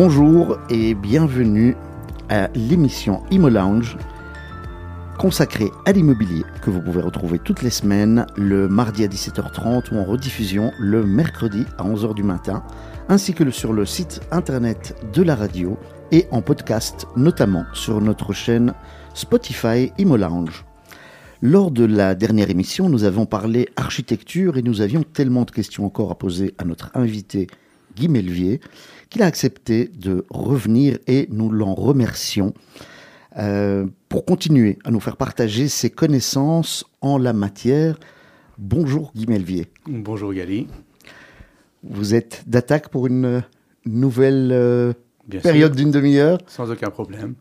Bonjour 0.00 0.58
et 0.70 0.94
bienvenue 0.94 1.76
à 2.28 2.50
l'émission 2.54 3.24
Imo 3.32 3.48
Lounge 3.48 3.96
consacrée 5.18 5.72
à 5.86 5.90
l'immobilier 5.90 6.44
que 6.62 6.70
vous 6.70 6.80
pouvez 6.80 7.00
retrouver 7.00 7.40
toutes 7.40 7.62
les 7.62 7.70
semaines 7.70 8.24
le 8.36 8.68
mardi 8.68 9.02
à 9.02 9.08
17h30 9.08 9.92
ou 9.92 9.98
en 9.98 10.04
rediffusion 10.04 10.70
le 10.78 11.04
mercredi 11.04 11.64
à 11.78 11.82
11h 11.82 12.14
du 12.14 12.22
matin 12.22 12.62
ainsi 13.08 13.34
que 13.34 13.50
sur 13.50 13.72
le 13.72 13.84
site 13.84 14.20
internet 14.30 14.94
de 15.12 15.24
la 15.24 15.34
radio 15.34 15.76
et 16.12 16.26
en 16.30 16.42
podcast 16.42 17.08
notamment 17.16 17.64
sur 17.72 18.00
notre 18.00 18.32
chaîne 18.32 18.74
Spotify 19.14 19.90
Imo 19.98 20.16
Lounge. 20.16 20.64
Lors 21.42 21.72
de 21.72 21.84
la 21.84 22.14
dernière 22.14 22.50
émission, 22.50 22.88
nous 22.88 23.02
avons 23.02 23.26
parlé 23.26 23.68
architecture 23.74 24.58
et 24.58 24.62
nous 24.62 24.80
avions 24.80 25.02
tellement 25.02 25.42
de 25.42 25.50
questions 25.50 25.84
encore 25.84 26.12
à 26.12 26.14
poser 26.14 26.54
à 26.56 26.64
notre 26.64 26.92
invité 26.94 27.48
Guy 27.96 28.08
Melvier 28.08 28.60
qu'il 29.10 29.22
a 29.22 29.26
accepté 29.26 29.90
de 29.94 30.24
revenir 30.30 30.98
et 31.06 31.28
nous 31.30 31.50
l'en 31.50 31.74
remercions 31.74 32.54
euh, 33.36 33.86
pour 34.08 34.24
continuer 34.24 34.78
à 34.84 34.90
nous 34.90 35.00
faire 35.00 35.16
partager 35.16 35.68
ses 35.68 35.90
connaissances 35.90 36.84
en 37.00 37.18
la 37.18 37.32
matière. 37.32 37.98
Bonjour 38.58 39.12
Guy 39.14 39.26
Melvier. 39.26 39.66
Bonjour 39.86 40.32
Gali. 40.32 40.66
Vous 41.84 42.14
êtes 42.14 42.42
d'attaque 42.46 42.88
pour 42.88 43.06
une 43.06 43.42
nouvelle 43.84 44.50
euh, 44.52 44.92
période 45.42 45.76
d'une 45.76 45.90
demi-heure 45.90 46.38
Sans 46.46 46.70
aucun 46.70 46.90
problème. 46.90 47.34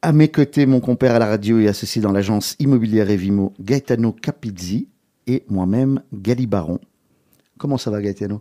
À 0.00 0.12
mes 0.12 0.28
côtés, 0.28 0.64
mon 0.64 0.80
compère 0.80 1.14
à 1.14 1.18
la 1.18 1.26
radio 1.26 1.58
et 1.58 1.68
associé 1.68 2.00
dans 2.00 2.12
l'agence 2.12 2.56
immobilière 2.58 3.10
Evimo, 3.10 3.52
Gaetano 3.60 4.12
Capizzi, 4.12 4.88
et 5.26 5.44
moi-même, 5.48 6.02
Gali 6.12 6.46
Baron. 6.46 6.78
Comment 7.58 7.76
ça 7.76 7.90
va, 7.90 8.00
Gaetano? 8.00 8.40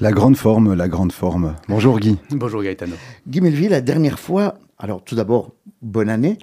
La 0.00 0.10
grande 0.10 0.36
forme, 0.36 0.74
la 0.74 0.88
grande 0.88 1.12
forme. 1.12 1.54
Bonjour 1.68 2.00
Guy. 2.00 2.18
Bonjour 2.30 2.60
Gaetano. 2.62 2.96
Guy 3.28 3.40
Melville, 3.40 3.70
la 3.70 3.80
dernière 3.80 4.18
fois, 4.18 4.58
alors 4.78 5.04
tout 5.04 5.14
d'abord, 5.14 5.52
bonne 5.80 6.08
année. 6.08 6.38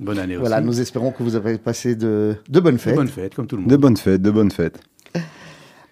Bonne 0.00 0.18
année 0.18 0.34
aussi. 0.34 0.40
Voilà, 0.40 0.60
nous 0.60 0.80
espérons 0.80 1.12
que 1.12 1.22
vous 1.22 1.36
avez 1.36 1.56
passé 1.58 1.94
de, 1.94 2.36
de 2.48 2.60
bonnes 2.60 2.78
fêtes. 2.78 2.94
De 2.94 2.98
bonnes 2.98 3.08
fêtes, 3.08 3.34
comme 3.36 3.46
tout 3.46 3.54
le 3.54 3.62
monde. 3.62 3.70
De 3.70 3.76
bonnes 3.76 3.96
fêtes, 3.96 4.20
de 4.20 4.30
bonnes 4.30 4.50
fêtes. 4.50 4.80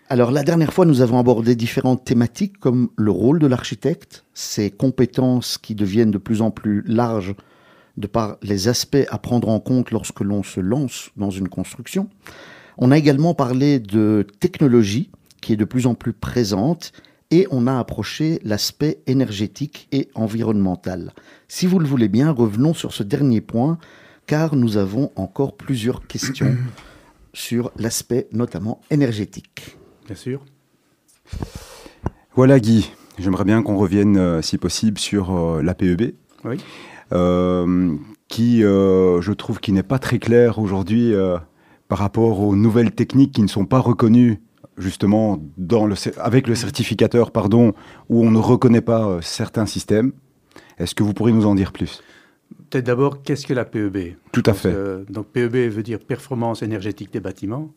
Alors 0.09 0.33
la 0.33 0.43
dernière 0.43 0.73
fois, 0.73 0.87
nous 0.87 1.03
avons 1.03 1.21
abordé 1.21 1.55
différentes 1.55 2.05
thématiques 2.05 2.59
comme 2.59 2.89
le 2.97 3.13
rôle 3.13 3.39
de 3.39 3.47
l'architecte, 3.47 4.25
ses 4.35 4.73
compétences 4.73 5.57
qui 5.57 5.77
deviennent 5.77 6.11
de 6.11 6.19
plus 6.19 6.43
en 6.43 6.51
plus 6.51 6.83
larges 6.85 7.37
de 7.97 8.09
par 8.09 8.39
les 8.43 8.67
aspects 8.67 9.07
à 9.09 9.19
prendre 9.19 9.49
en 9.51 9.61
compte 9.61 9.93
lorsque 9.93 10.21
l'on 10.21 10.43
se 10.43 10.59
lance 10.59 11.11
dans 11.17 11.31
une 11.31 11.49
construction. 11.49 12.09
On 12.77 12.91
a 12.91 12.99
également 12.99 13.35
parlé 13.35 13.79
de 13.81 14.27
technologie 14.41 15.11
qui 15.41 15.53
est 15.53 15.57
de 15.57 15.65
plus 15.65 15.87
en 15.87 15.95
plus 15.95 16.13
présente 16.13 16.93
et 17.31 17.47
on 17.51 17.67
a 17.67 17.79
approché 17.79 18.41
l'aspect 18.43 19.01
énergétique 19.07 19.89
et 19.93 20.09
environnemental. 20.15 21.13
Si 21.47 21.67
vous 21.67 21.79
le 21.79 21.87
voulez 21.87 22.09
bien, 22.09 22.31
revenons 22.31 22.75
sur 22.75 22.93
ce 22.93 23.03
dernier 23.03 23.41
point 23.41 23.79
car 24.27 24.57
nous 24.57 24.77
avons 24.77 25.11
encore 25.17 25.57
plusieurs 25.57 26.07
questions 26.07 26.57
sur 27.33 27.71
l'aspect 27.77 28.29
notamment 28.33 28.81
énergétique. 28.91 29.77
Bien 30.07 30.17
sûr. 30.17 30.45
Voilà 32.35 32.61
Guy, 32.61 32.91
j'aimerais 33.19 33.45
bien 33.45 33.63
qu'on 33.63 33.77
revienne 33.77 34.17
euh, 34.17 34.43
si 34.43 34.59
possible 34.59 34.99
sur 34.99 35.37
euh, 35.37 35.63
la 35.63 35.75
PEB. 35.75 36.15
Oui. 36.45 36.57
Euh, 37.13 37.97
qui, 38.29 38.63
euh, 38.63 39.23
je 39.23 39.33
trouve, 39.33 39.59
qui 39.61 39.73
n'est 39.73 39.83
pas 39.83 39.99
très 39.99 40.19
clair 40.19 40.59
aujourd'hui 40.59 41.15
euh, 41.15 41.39
par 41.89 41.99
rapport 41.99 42.41
aux 42.41 42.55
nouvelles 42.55 42.93
techniques 42.93 43.33
qui 43.33 43.43
ne 43.43 43.49
sont 43.49 43.65
pas 43.65 43.79
reconnues 43.79 44.43
justement 44.79 45.43
dans 45.57 45.87
le, 45.87 45.95
avec 46.19 46.47
le 46.47 46.55
certificateur, 46.55 47.31
pardon, 47.31 47.73
où 48.09 48.25
on 48.25 48.31
ne 48.31 48.39
reconnaît 48.39 48.81
pas 48.81 49.07
euh, 49.09 49.21
certains 49.21 49.67
systèmes. 49.67 50.13
Est-ce 50.79 50.95
que 50.95 51.03
vous 51.03 51.13
pourriez 51.15 51.35
nous 51.35 51.47
en 51.47 51.55
dire 51.55 51.73
plus? 51.73 52.03
Peut-être 52.71 52.87
d'abord, 52.87 53.23
qu'est-ce 53.23 53.47
que 53.47 53.55
la 53.55 53.65
PEB 53.65 54.15
Tout 54.33 54.43
à 54.47 54.53
donc, 54.53 54.57
fait. 54.61 54.73
euh, 54.73 55.05
donc 55.11 55.27
PEB 55.27 55.71
veut 55.71 55.83
dire 55.83 55.99
performance 55.99 56.63
énergétique 56.63 57.13
des 57.13 57.21
bâtiments. 57.21 57.71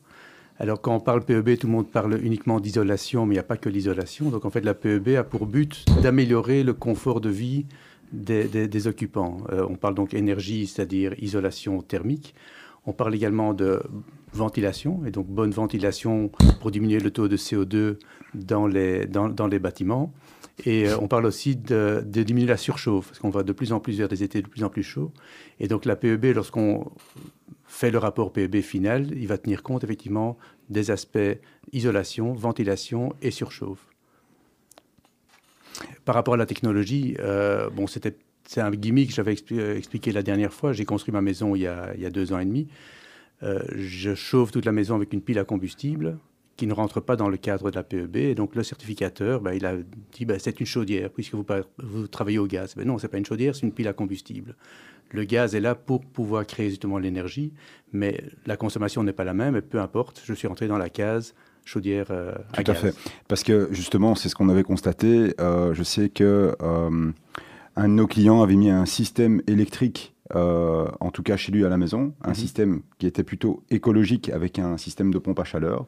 Alors 0.59 0.79
quand 0.79 0.95
on 0.95 0.99
parle 0.99 1.23
PEB, 1.23 1.57
tout 1.57 1.67
le 1.67 1.73
monde 1.73 1.89
parle 1.89 2.19
uniquement 2.23 2.59
d'isolation, 2.59 3.25
mais 3.25 3.33
il 3.33 3.37
n'y 3.37 3.39
a 3.39 3.43
pas 3.43 3.57
que 3.57 3.69
l'isolation. 3.69 4.29
Donc 4.29 4.45
en 4.45 4.49
fait, 4.51 4.63
la 4.63 4.73
PEB 4.75 5.15
a 5.17 5.23
pour 5.23 5.47
but 5.47 5.85
d'améliorer 6.03 6.63
le 6.63 6.73
confort 6.73 7.19
de 7.19 7.29
vie 7.29 7.65
des, 8.13 8.43
des- 8.43 8.67
des 8.67 8.87
occupants. 8.87 9.37
Euh, 9.51 9.65
on 9.69 9.75
parle 9.75 9.95
donc 9.95 10.13
énergie, 10.13 10.67
c'est-à-dire 10.67 11.15
isolation 11.19 11.81
thermique. 11.81 12.35
On 12.85 12.93
parle 12.93 13.15
également 13.15 13.53
de 13.53 13.81
ventilation, 14.33 15.05
et 15.05 15.11
donc 15.11 15.27
bonne 15.27 15.51
ventilation 15.51 16.31
pour 16.59 16.71
diminuer 16.71 16.99
le 16.99 17.11
taux 17.11 17.27
de 17.27 17.37
CO2 17.37 17.97
dans 18.33 18.67
les, 18.67 19.05
dans, 19.05 19.47
les 19.47 19.59
bâtiments. 19.59 20.13
Et 20.65 20.87
euh, 20.87 20.97
on 20.99 21.07
parle 21.07 21.25
aussi 21.25 21.55
de, 21.55 22.03
diminuer 22.05 22.47
la 22.47 22.57
surchauffe, 22.57 23.07
parce 23.07 23.19
qu'on 23.19 23.29
va 23.29 23.43
de 23.43 23.51
plus 23.51 23.73
en 23.73 23.79
plus 23.79 23.97
vers 23.97 24.07
des 24.07 24.23
étés 24.23 24.41
de 24.41 24.47
plus 24.47 24.63
en 24.63 24.69
plus 24.69 24.83
chauds. 24.83 25.11
Et 25.59 25.67
donc 25.67 25.85
la 25.85 25.95
PEB, 25.95 26.35
lorsqu'on 26.35 26.91
fait 27.65 27.91
le 27.91 27.97
rapport 27.97 28.31
PEB 28.31 28.61
final, 28.61 29.07
il 29.15 29.27
va 29.27 29.37
tenir 29.37 29.63
compte 29.63 29.83
effectivement 29.83 30.37
des 30.69 30.91
aspects 30.91 31.19
isolation, 31.73 32.33
ventilation 32.33 33.13
et 33.21 33.31
surchauffe. 33.31 33.85
Par 36.05 36.15
rapport 36.15 36.35
à 36.35 36.37
la 36.37 36.45
technologie, 36.45 37.15
euh, 37.19 37.69
bon, 37.69 37.87
c'était 37.87 38.15
c'est 38.47 38.59
un 38.59 38.71
gimmick 38.71 39.09
que 39.09 39.15
j'avais 39.15 39.33
expli- 39.33 39.77
expliqué 39.77 40.11
la 40.11 40.23
dernière 40.23 40.53
fois. 40.53 40.73
J'ai 40.73 40.83
construit 40.83 41.13
ma 41.13 41.21
maison 41.21 41.55
il 41.55 41.61
y 41.61 41.67
a, 41.67 41.93
il 41.95 42.01
y 42.01 42.05
a 42.05 42.09
deux 42.09 42.33
ans 42.33 42.39
et 42.39 42.45
demi. 42.45 42.67
Euh, 43.43 43.59
je 43.75 44.15
chauffe 44.15 44.51
toute 44.51 44.65
la 44.65 44.71
maison 44.71 44.95
avec 44.95 45.13
une 45.13 45.21
pile 45.21 45.39
à 45.39 45.43
combustible 45.43 46.17
qui 46.57 46.67
ne 46.67 46.73
rentre 46.73 46.99
pas 46.99 47.15
dans 47.15 47.29
le 47.29 47.37
cadre 47.37 47.71
de 47.71 47.75
la 47.75 47.83
PEB. 47.83 48.17
Et 48.17 48.35
donc 48.35 48.55
le 48.55 48.63
certificateur, 48.63 49.41
ben, 49.41 49.53
il 49.53 49.65
a 49.65 49.75
dit 50.11 50.25
ben, 50.25 50.37
c'est 50.39 50.59
une 50.59 50.65
chaudière 50.65 51.09
puisque 51.09 51.33
vous, 51.33 52.07
travaillez 52.07 52.37
au 52.37 52.47
gaz. 52.47 52.75
Ben 52.75 52.85
non, 52.85 52.97
c'est 52.99 53.07
pas 53.07 53.17
une 53.17 53.25
chaudière, 53.25 53.55
c'est 53.55 53.65
une 53.65 53.71
pile 53.71 53.87
à 53.87 53.93
combustible. 53.93 54.55
Le 55.09 55.23
gaz 55.23 55.55
est 55.55 55.59
là 55.59 55.75
pour 55.75 56.05
pouvoir 56.05 56.45
créer 56.45 56.69
justement 56.69 56.97
l'énergie, 56.97 57.51
mais 57.91 58.23
la 58.45 58.57
consommation 58.57 59.03
n'est 59.03 59.11
pas 59.11 59.23
la 59.23 59.33
même. 59.33 59.55
Et 59.55 59.61
peu 59.61 59.79
importe, 59.79 60.21
je 60.23 60.33
suis 60.33 60.47
rentré 60.47 60.67
dans 60.67 60.77
la 60.77 60.89
case 60.89 61.33
chaudière 61.65 62.07
euh, 62.11 62.33
à 62.53 62.63
Tout 62.63 62.71
à 62.71 62.75
fait. 62.75 62.95
Parce 63.27 63.43
que 63.43 63.67
justement, 63.71 64.15
c'est 64.15 64.29
ce 64.29 64.35
qu'on 64.35 64.49
avait 64.49 64.63
constaté. 64.63 65.33
Euh, 65.39 65.73
je 65.73 65.83
sais 65.83 66.09
que 66.09 66.55
euh, 66.61 67.11
un 67.75 67.87
de 67.87 67.93
nos 67.93 68.07
clients 68.07 68.41
avait 68.41 68.55
mis 68.55 68.69
un 68.69 68.85
système 68.85 69.41
électrique, 69.47 70.13
euh, 70.35 70.85
en 70.99 71.11
tout 71.11 71.23
cas 71.23 71.37
chez 71.37 71.51
lui 71.51 71.65
à 71.65 71.69
la 71.69 71.77
maison, 71.77 72.13
un 72.23 72.29
Mhm. 72.29 72.35
système 72.35 72.81
qui 72.99 73.07
était 73.07 73.23
plutôt 73.23 73.63
écologique 73.69 74.29
avec 74.29 74.59
un 74.59 74.77
système 74.77 75.11
de 75.11 75.17
pompe 75.19 75.39
à 75.39 75.43
chaleur. 75.43 75.85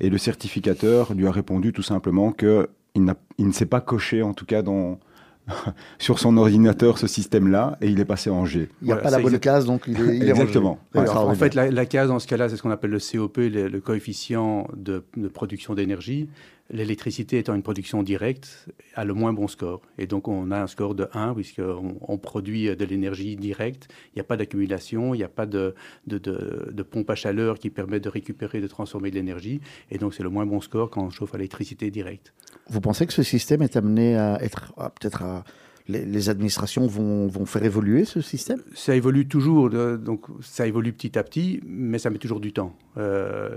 Et 0.00 0.10
le 0.10 0.18
certificateur 0.18 1.12
lui 1.14 1.26
a 1.26 1.30
répondu 1.30 1.72
tout 1.72 1.82
simplement 1.82 2.32
que 2.32 2.68
il, 2.94 3.04
n'a- 3.04 3.16
il 3.38 3.46
ne 3.46 3.52
s'est 3.52 3.66
pas 3.66 3.80
coché, 3.80 4.22
en 4.22 4.34
tout 4.34 4.44
cas 4.46 4.62
dans 4.62 4.98
sur 5.98 6.18
son 6.20 6.36
ordinateur, 6.36 6.98
ce 6.98 7.06
système-là, 7.08 7.76
et 7.80 7.88
il 7.88 7.98
est 7.98 8.04
passé 8.04 8.30
en 8.30 8.44
G. 8.44 8.68
Il 8.80 8.84
n'y 8.86 8.92
a 8.92 8.94
Voilà, 8.94 9.02
pas 9.02 9.10
la 9.10 9.16
bonne 9.18 9.26
exact- 9.34 9.42
case, 9.42 9.66
donc 9.66 9.82
il 9.88 10.00
est, 10.00 10.16
il 10.16 10.22
est. 10.24 10.30
Exactement. 10.30 10.78
Ouais, 10.94 11.00
Alors, 11.00 11.28
en 11.28 11.34
fait, 11.34 11.54
la, 11.54 11.68
la 11.70 11.84
case 11.86 12.08
dans 12.08 12.18
ce 12.20 12.28
cas-là, 12.28 12.48
c'est 12.48 12.56
ce 12.56 12.62
qu'on 12.62 12.70
appelle 12.70 12.90
le 12.92 12.98
COP, 13.00 13.38
le, 13.38 13.66
le 13.68 13.80
coefficient 13.80 14.68
de, 14.76 15.02
de 15.16 15.28
production 15.28 15.74
d'énergie. 15.74 16.28
L'électricité 16.72 17.38
étant 17.38 17.54
une 17.54 17.62
production 17.62 18.02
directe, 18.02 18.66
a 18.94 19.04
le 19.04 19.14
moins 19.14 19.32
bon 19.32 19.46
score. 19.46 19.82
Et 19.98 20.06
donc, 20.06 20.26
on 20.26 20.50
a 20.50 20.60
un 20.60 20.66
score 20.66 20.94
de 20.94 21.06
1, 21.12 21.34
puisqu'on 21.34 21.98
on 22.00 22.18
produit 22.18 22.74
de 22.74 22.84
l'énergie 22.84 23.36
directe. 23.36 23.88
Il 24.08 24.16
n'y 24.16 24.20
a 24.20 24.24
pas 24.24 24.36
d'accumulation, 24.38 25.14
il 25.14 25.18
n'y 25.18 25.24
a 25.24 25.28
pas 25.28 25.46
de, 25.46 25.74
de, 26.06 26.82
pompe 26.82 27.10
à 27.10 27.14
chaleur 27.14 27.58
qui 27.58 27.70
permet 27.70 28.00
de 28.00 28.08
récupérer, 28.08 28.60
de 28.60 28.66
transformer 28.66 29.10
de 29.10 29.16
l'énergie. 29.16 29.60
Et 29.90 29.98
donc, 29.98 30.14
c'est 30.14 30.22
le 30.22 30.30
moins 30.30 30.46
bon 30.46 30.60
score 30.60 30.90
quand 30.90 31.04
on 31.04 31.10
chauffe 31.10 31.34
à 31.34 31.36
l'électricité 31.36 31.90
directe. 31.90 32.32
Vous 32.68 32.80
pensez 32.80 33.06
que 33.06 33.12
ce 33.12 33.22
système 33.22 33.62
est 33.62 33.76
amené 33.76 34.16
à 34.16 34.42
être, 34.42 34.72
peut-être 35.00 35.22
à, 35.22 35.44
les, 35.88 36.28
administrations 36.28 36.86
vont, 36.86 37.26
vont 37.26 37.46
faire 37.46 37.64
évoluer 37.64 38.04
ce 38.04 38.20
système? 38.20 38.62
Ça 38.74 38.94
évolue 38.94 39.26
toujours, 39.26 39.70
euh, 39.72 39.96
donc 39.96 40.26
ça 40.40 40.66
évolue 40.66 40.92
petit 40.92 41.18
à 41.18 41.24
petit, 41.24 41.60
mais 41.66 41.98
ça 41.98 42.10
met 42.10 42.18
toujours 42.18 42.40
du 42.40 42.52
temps. 42.52 42.76
Euh, 42.96 43.56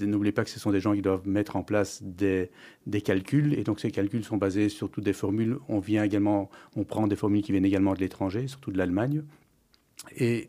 N'oubliez 0.00 0.32
pas 0.32 0.44
que 0.44 0.50
ce 0.50 0.58
sont 0.58 0.70
des 0.70 0.80
gens 0.80 0.94
qui 0.94 1.02
doivent 1.02 1.26
mettre 1.26 1.56
en 1.56 1.62
place 1.62 2.02
des, 2.02 2.50
des 2.86 3.00
calculs, 3.00 3.54
et 3.58 3.64
donc 3.64 3.80
ces 3.80 3.90
calculs 3.90 4.24
sont 4.24 4.36
basés 4.36 4.68
sur 4.68 4.90
toutes 4.90 5.04
des 5.04 5.12
formules. 5.12 5.58
On 5.68 5.78
vient 5.78 6.02
également, 6.02 6.50
on 6.76 6.84
prend 6.84 7.06
des 7.06 7.16
formules 7.16 7.42
qui 7.42 7.52
viennent 7.52 7.64
également 7.64 7.94
de 7.94 8.00
l'étranger, 8.00 8.48
surtout 8.48 8.72
de 8.72 8.78
l'Allemagne. 8.78 9.22
Et 10.16 10.48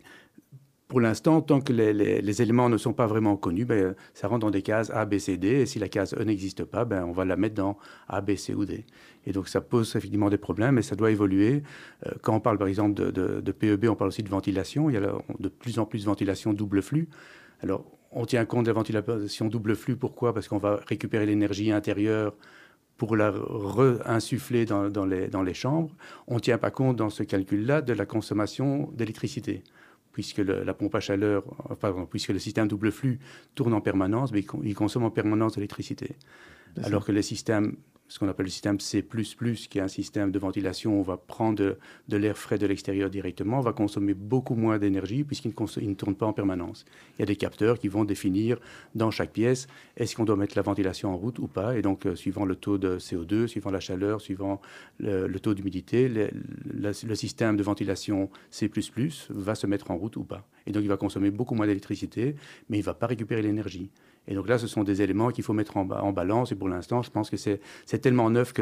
pour 0.91 0.99
l'instant, 0.99 1.41
tant 1.41 1.61
que 1.61 1.71
les, 1.71 2.41
éléments 2.41 2.67
ne 2.67 2.75
sont 2.75 2.91
pas 2.91 3.07
vraiment 3.07 3.37
connus, 3.37 3.63
ben, 3.63 3.95
ça 4.13 4.27
rentre 4.27 4.41
dans 4.41 4.51
des 4.51 4.61
cases 4.61 4.89
A, 4.89 5.05
B, 5.05 5.19
C, 5.19 5.37
D. 5.37 5.47
Et 5.47 5.65
si 5.65 5.79
la 5.79 5.87
case 5.87 6.13
E 6.19 6.23
n'existe 6.25 6.65
pas, 6.65 6.83
ben, 6.83 7.05
on 7.05 7.13
va 7.13 7.23
la 7.23 7.37
mettre 7.37 7.55
dans 7.55 7.77
A, 8.09 8.19
B, 8.19 8.35
C 8.35 8.53
ou 8.53 8.65
D. 8.65 8.85
Et 9.25 9.31
donc 9.31 9.47
ça 9.47 9.61
pose 9.61 9.95
effectivement 9.95 10.29
des 10.29 10.37
problèmes 10.37 10.77
et 10.77 10.81
ça 10.81 10.97
doit 10.97 11.09
évoluer. 11.09 11.63
Euh, 12.05 12.11
quand 12.21 12.35
on 12.35 12.41
parle 12.41 12.57
par 12.57 12.67
exemple 12.67 12.93
de, 12.93 13.51
PEB, 13.53 13.85
on 13.85 13.95
parle 13.95 14.09
aussi 14.09 14.21
de 14.21 14.27
ventilation. 14.27 14.89
Il 14.89 14.95
y 14.95 14.97
a 14.97 15.13
de 15.39 15.47
plus 15.47 15.79
en 15.79 15.85
plus 15.85 15.99
de 15.99 16.07
ventilation 16.07 16.51
double 16.51 16.81
flux. 16.81 17.07
Alors 17.61 17.85
on 18.11 18.25
tient 18.25 18.43
compte 18.43 18.65
de 18.65 18.71
la 18.71 18.73
ventilation 18.73 19.47
double 19.47 19.77
flux. 19.77 19.95
Pourquoi? 19.95 20.33
Parce 20.33 20.49
qu'on 20.49 20.57
va 20.57 20.81
récupérer 20.87 21.25
l'énergie 21.25 21.71
intérieure 21.71 22.33
pour 22.97 23.15
la 23.15 23.31
les, 23.31 24.65
dans 25.29 25.43
les 25.43 25.53
chambres. 25.53 25.95
On 26.27 26.35
ne 26.35 26.39
tient 26.41 26.57
pas 26.57 26.69
compte 26.69 26.97
dans 26.97 27.09
ce 27.09 27.23
calcul-là 27.23 27.81
de 27.81 27.93
la 27.93 28.05
consommation 28.05 28.91
d'électricité 28.93 29.63
puisque 30.11 30.37
le- 30.39 30.63
la 30.63 30.73
pompe 30.73 30.95
à 30.95 30.99
chaleur, 30.99 31.43
pardon, 31.79 32.05
puisque 32.05 32.29
le 32.29 32.39
système 32.39 32.67
double 32.67 32.91
flux 32.91 33.19
tourne 33.55 33.73
en 33.73 33.81
permanence, 33.81 34.31
mais 34.31 34.39
il, 34.39 34.45
con- 34.45 34.61
il 34.63 34.75
consomme 34.75 35.03
en 35.03 35.11
permanence 35.11 35.53
de 35.53 35.57
l'électricité. 35.57 36.15
Alors 36.83 37.05
que 37.05 37.11
le 37.11 37.21
système 37.21 37.75
ce 38.11 38.19
qu'on 38.19 38.27
appelle 38.27 38.47
le 38.47 38.51
système 38.51 38.77
C++, 38.81 39.01
qui 39.69 39.77
est 39.77 39.81
un 39.81 39.87
système 39.87 40.31
de 40.31 40.37
ventilation 40.37 40.97
où 40.97 40.99
on 40.99 41.01
va 41.01 41.15
prendre 41.15 41.77
de, 42.09 42.17
l'air 42.17 42.37
frais 42.37 42.57
de 42.57 42.67
l'extérieur 42.67 43.09
directement, 43.09 43.59
on 43.59 43.61
va 43.61 43.71
consommer 43.71 44.13
beaucoup 44.13 44.55
moins 44.55 44.79
d'énergie 44.79 45.23
puisqu'il 45.23 45.53
ne, 45.57 45.87
ne, 45.87 45.93
tourne 45.93 46.15
pas 46.15 46.25
en 46.25 46.33
permanence. 46.33 46.83
Il 47.17 47.21
y 47.21 47.23
a 47.23 47.25
des 47.25 47.37
capteurs 47.37 47.79
qui 47.79 47.87
vont 47.87 48.03
définir 48.03 48.59
dans 48.95 49.11
chaque 49.11 49.31
pièce 49.31 49.67
est-ce 49.95 50.17
qu'on 50.17 50.25
doit 50.25 50.35
mettre 50.35 50.57
la 50.57 50.61
ventilation 50.61 51.13
en 51.13 51.15
route 51.15 51.39
ou 51.39 51.47
pas. 51.47 51.77
Et 51.77 51.81
donc, 51.81 52.05
euh, 52.05 52.17
suivant 52.17 52.43
le 52.43 52.57
taux 52.57 52.77
de 52.77 52.97
CO2, 52.97 53.47
suivant 53.47 53.71
la 53.71 53.79
chaleur, 53.79 54.19
suivant 54.19 54.59
le, 54.99 55.29
taux 55.39 55.53
d'humidité, 55.53 56.09
le, 56.09 56.31
le, 56.73 57.15
système 57.15 57.55
de 57.55 57.63
ventilation 57.63 58.29
C++ 58.49 58.69
va 59.29 59.55
se 59.55 59.67
mettre 59.67 59.89
en 59.89 59.95
route 59.95 60.17
ou 60.17 60.25
pas. 60.25 60.45
Et 60.67 60.73
donc, 60.73 60.83
il 60.83 60.89
va 60.89 60.97
consommer 60.97 61.31
beaucoup 61.31 61.55
moins 61.55 61.65
d'électricité, 61.65 62.35
mais 62.67 62.77
il 62.77 62.81
ne 62.81 62.85
va 62.85 62.93
pas 62.93 63.07
récupérer 63.07 63.41
l'énergie. 63.41 63.89
Et 64.27 64.35
donc 64.35 64.47
là, 64.47 64.59
ce 64.59 64.67
sont 64.67 64.83
des 64.83 65.01
éléments 65.01 65.29
qu'il 65.31 65.43
faut 65.43 65.53
mettre 65.53 65.77
en, 65.77 66.11
balance. 66.11 66.51
Et 66.51 66.55
pour 66.55 66.69
l'instant, 66.69 67.01
je 67.01 67.09
pense 67.09 67.29
que 67.29 67.37
c'est 67.37 67.59
tellement 67.99 68.29
neuf 68.29 68.53
que 68.53 68.61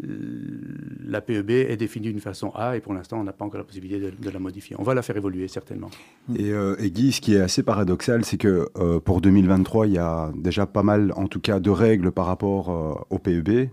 la 0.00 1.20
PEB 1.20 1.50
est 1.50 1.76
définie 1.76 2.08
d'une 2.08 2.20
façon 2.20 2.50
A. 2.54 2.76
Et 2.76 2.80
pour 2.80 2.94
l'instant, 2.94 3.18
on 3.18 3.24
n'a 3.24 3.32
pas 3.32 3.44
encore 3.44 3.58
la 3.58 3.64
possibilité 3.64 4.12
de, 4.12 4.30
la 4.30 4.38
modifier. 4.38 4.76
On 4.78 4.84
va 4.84 4.94
la 4.94 5.02
faire 5.02 5.16
évoluer, 5.16 5.48
certainement. 5.48 5.90
Et, 6.38 6.52
euh, 6.52 6.76
Guy, 6.76 7.10
ce 7.10 7.20
qui 7.20 7.34
est 7.34 7.40
assez 7.40 7.64
paradoxal, 7.64 8.24
c'est 8.24 8.36
que 8.36 8.68
euh, 8.78 9.00
pour 9.00 9.20
2023, 9.20 9.88
il 9.88 9.94
y 9.94 9.98
a 9.98 10.30
déjà 10.36 10.64
pas 10.64 10.84
mal, 10.84 11.12
en 11.16 11.26
tout 11.26 11.40
cas, 11.40 11.58
de 11.58 11.70
règles 11.70 12.12
par 12.12 12.26
rapport 12.26 12.70
euh, 12.70 12.94
au 13.10 13.18
PEB. 13.18 13.68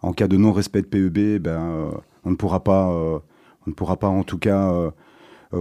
En 0.00 0.12
cas 0.12 0.28
de 0.28 0.36
non-respect 0.36 0.82
de 0.82 0.86
PEB, 0.86 1.42
ben, 1.42 1.90
on 2.24 2.30
ne 2.30 2.36
pourra 2.36 2.62
pas, 2.62 2.88
on 2.88 3.22
ne 3.66 3.72
pourra 3.72 3.96
pas, 3.96 4.08
en 4.08 4.24
tout 4.24 4.38
cas, 4.38 4.92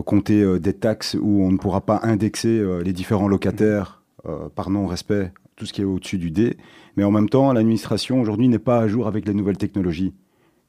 compter 0.05 0.59
des 0.59 0.73
taxes 0.73 1.15
ou 1.21 1.43
on 1.43 1.51
ne 1.51 1.57
pourra 1.57 1.81
pas 1.81 1.99
indexer 2.01 2.63
les 2.83 2.91
différents 2.91 3.27
locataires 3.27 4.00
euh, 4.27 4.49
par 4.49 4.69
non-respect, 4.69 5.31
tout 5.55 5.65
ce 5.65 5.73
qui 5.73 5.81
est 5.81 5.85
au-dessus 5.85 6.17
du 6.17 6.31
D. 6.31 6.57
Mais 6.95 7.03
en 7.03 7.11
même 7.11 7.29
temps, 7.29 7.51
l'administration 7.53 8.21
aujourd'hui 8.21 8.47
n'est 8.47 8.59
pas 8.59 8.79
à 8.79 8.87
jour 8.87 9.07
avec 9.07 9.27
les 9.27 9.33
nouvelles 9.33 9.57
technologies. 9.57 10.13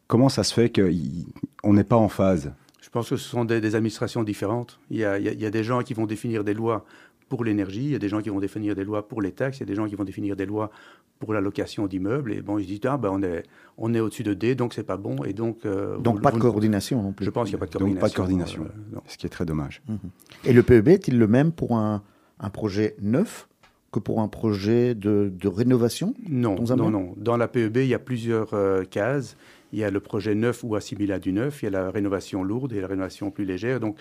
Comment 0.07 0.29
ça 0.29 0.45
se 0.45 0.55
fait 0.55 0.71
qu'on 0.71 1.73
n'est 1.73 1.85
pas 1.85 1.97
en 1.97 2.09
phase? 2.09 2.53
Je 2.81 2.89
pense 2.91 3.09
que 3.11 3.17
ce 3.17 3.29
sont 3.29 3.45
des, 3.45 3.75
administrations 3.75 4.23
différentes. 4.23 4.79
Il 4.91 4.99
y, 4.99 5.05
a, 5.05 5.51
des 5.51 5.65
gens 5.65 5.83
qui 5.83 5.95
vont 5.95 6.07
définir 6.07 6.45
des 6.45 6.53
lois 6.53 6.85
pour 7.29 7.45
l'énergie, 7.45 7.85
il 7.85 7.93
y 7.93 7.95
a 7.95 7.99
des 7.99 8.09
gens 8.09 8.21
qui 8.21 8.29
vont 8.29 8.41
définir 8.41 8.75
des 8.75 8.85
lois 8.85 9.09
pour 9.09 9.23
les 9.23 9.33
taxes, 9.33 9.59
il 9.59 9.61
y 9.61 9.63
a 9.63 9.67
des 9.67 9.75
gens 9.75 9.87
qui 9.87 9.95
vont 9.95 10.05
définir 10.05 10.37
des 10.37 10.45
lois 10.45 10.71
pour 11.19 11.33
la 11.33 11.41
location 11.41 11.87
d'immeubles. 11.87 12.33
Et 12.33 12.43
bon, 12.43 12.59
ils 12.59 12.65
se 12.65 12.69
disent, 12.69 12.81
ah, 12.85 12.99
ben, 12.99 13.11
on 13.13 13.23
est, 13.23 13.45
on 13.79 13.95
est 13.95 14.01
au-dessus 14.01 14.23
de 14.23 14.35
D, 14.35 14.55
donc 14.55 14.75
c'est 14.75 14.83
pas 14.83 14.97
bon. 14.97 15.25
Et 15.25 15.33
donc, 15.33 15.65
euh, 15.65 15.97
donc 15.99 16.21
pas 16.21 16.33
de 16.33 16.39
coordination 16.39 17.03
non 17.03 17.13
plus. 17.13 17.25
Je 17.25 17.31
pense 17.31 17.49
qu'il 17.49 17.57
n'y 17.57 17.63
a 17.63 17.67
pas 17.67 17.73
de 17.73 17.73
coordination. 17.73 17.95
Donc 17.95 18.01
pas 18.01 18.09
de 18.09 18.15
coordination, 18.15 18.65
euh, 18.65 19.01
ce 19.07 19.17
qui 19.17 19.27
est 19.27 19.31
très 19.31 19.47
dommage. 19.47 19.83
Mhm. 19.89 19.99
Et 20.45 20.53
le 20.53 20.63
PEB 20.63 20.89
est-il 20.89 21.19
le 21.19 21.27
même 21.27 21.53
pour 21.53 21.77
un, 21.77 22.03
un 22.43 22.51
projet 22.51 22.97
neuf 23.01 23.49
que 23.93 24.01
pour 24.01 24.21
un 24.21 24.29
projet 24.29 24.95
de, 24.95 25.33
rénovation 25.45 26.15
Non, 26.29 26.57
non, 26.57 26.91
non. 26.91 27.15
Dans 27.17 27.37
la 27.37 27.47
PEB, 27.47 27.79
il 27.79 27.87
y 27.87 27.95
a 27.95 27.99
plusieurs 27.99 28.55
euh, 28.55 28.85
cases. 28.85 29.37
Il 29.73 29.79
y 29.79 29.85
a 29.85 29.91
le 29.91 30.01
projet 30.01 30.35
neuf 30.35 30.65
ou 30.65 30.75
assimilé 30.75 31.15
à 31.15 31.19
du 31.19 31.33
neuf, 31.33 31.63
il 31.63 31.67
y 31.67 31.69
a 31.69 31.71
la 31.71 31.91
rénovation 31.91 32.43
lourde 32.43 32.73
et 32.73 32.81
la 32.81 32.87
rénovation 32.87 33.31
plus 33.31 33.45
légère. 33.45 33.81
Donc, 33.81 33.99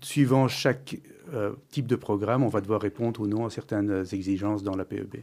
suivant 0.00 0.48
chaque 0.48 0.98
euh, 1.34 1.52
type 1.70 1.86
de 1.86 1.96
programme, 1.96 2.42
on 2.42 2.48
va 2.48 2.60
devoir 2.60 2.80
répondre 2.80 3.20
ou 3.20 3.26
non 3.26 3.44
à 3.44 3.50
certaines 3.50 4.04
exigences 4.12 4.62
dans 4.62 4.76
la 4.76 4.84
PEB. 4.84 5.16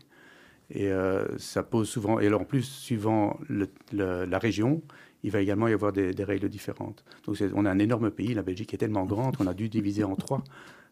Et 0.70 0.92
euh, 0.92 1.26
ça 1.38 1.64
pose 1.64 1.90
souvent, 1.90 2.20
et 2.20 2.28
alors 2.28 2.42
en 2.42 2.46
plus, 2.46 2.64
suivant 2.64 3.40
la 3.92 4.40
région, 4.40 4.82
il 5.24 5.32
va 5.32 5.42
également 5.42 5.68
y 5.68 5.74
avoir 5.74 5.94
des, 5.94 6.14
des 6.14 6.24
règles 6.24 6.48
différentes. 6.48 7.04
Donc, 7.26 7.38
on 7.54 7.66
a 7.66 7.72
un 7.72 7.80
énorme 7.80 8.10
pays, 8.12 8.34
la 8.34 8.44
Belgique 8.44 8.74
est 8.74 8.78
tellement 8.78 9.06
grande 9.06 9.36
qu'on 9.38 9.48
a 9.48 9.54
dû 9.54 9.68
diviser 9.68 10.04
en 10.04 10.16
trois 10.16 10.44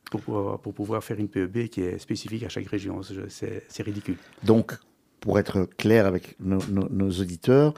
pour, 0.09 0.59
pour, 0.61 0.73
pouvoir 0.73 1.03
faire 1.03 1.19
une 1.19 1.27
PEB 1.27 1.67
qui 1.67 1.81
est 1.81 1.97
spécifique 1.99 2.43
à 2.43 2.49
chaque 2.49 2.67
région. 2.67 3.01
C'est 3.29 3.83
ridicule. 3.83 4.17
Donc, 4.43 4.77
pour 5.19 5.39
être 5.39 5.67
clair 5.77 6.05
avec 6.05 6.35
nos, 6.39 7.09
auditeurs, 7.09 7.73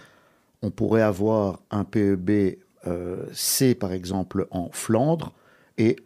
on 0.62 0.72
pourrait 0.72 1.01
avoir 1.01 1.62
un 1.72 1.83
PEB 1.83 2.57
euh, 2.88 3.25
C, 3.33 3.75
par 3.75 3.92
exemple, 3.92 4.48
en 4.51 4.69
Flandre, 4.72 5.33
et 5.78 5.98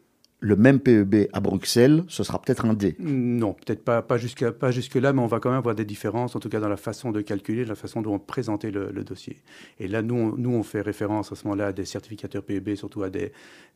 le 0.45 0.55
même 0.55 0.79
PEB 0.79 1.27
à 1.33 1.39
Bruxelles, 1.39 2.03
ce 2.07 2.23
sera 2.23 2.39
peut-être 2.39 2.65
un 2.65 2.75
D. 2.75 2.95
Non, 2.99 3.53
peut-être 3.53 3.83
pas, 3.83 4.17
jusque, 4.19 4.47
pas 4.51 4.69
jusque 4.69 4.93
là, 4.93 5.11
mais 5.11 5.21
on 5.21 5.25
va 5.25 5.39
quand 5.39 5.49
même 5.49 5.57
avoir 5.57 5.73
des 5.73 5.85
différences, 5.85 6.35
en 6.35 6.39
tout 6.39 6.49
cas 6.49 6.59
dans 6.59 6.69
la 6.69 6.77
façon 6.77 7.11
de 7.11 7.19
calculer, 7.21 7.65
la 7.65 7.73
façon 7.73 8.03
dont 8.03 8.13
on 8.13 8.19
présenter 8.19 8.69
le, 8.69 8.91
dossier. 9.03 9.37
Et 9.79 9.87
là, 9.87 10.03
nous, 10.03 10.13
on, 10.13 10.37
nous, 10.37 10.51
on 10.51 10.61
fait 10.61 10.81
référence 10.81 11.31
à 11.31 11.35
ce 11.35 11.45
moment-là 11.45 11.67
à 11.67 11.71
des 11.71 11.85
certificateurs 11.85 12.43
PEB, 12.43 12.75
surtout 12.75 13.01
à 13.01 13.09
des, 13.09 13.31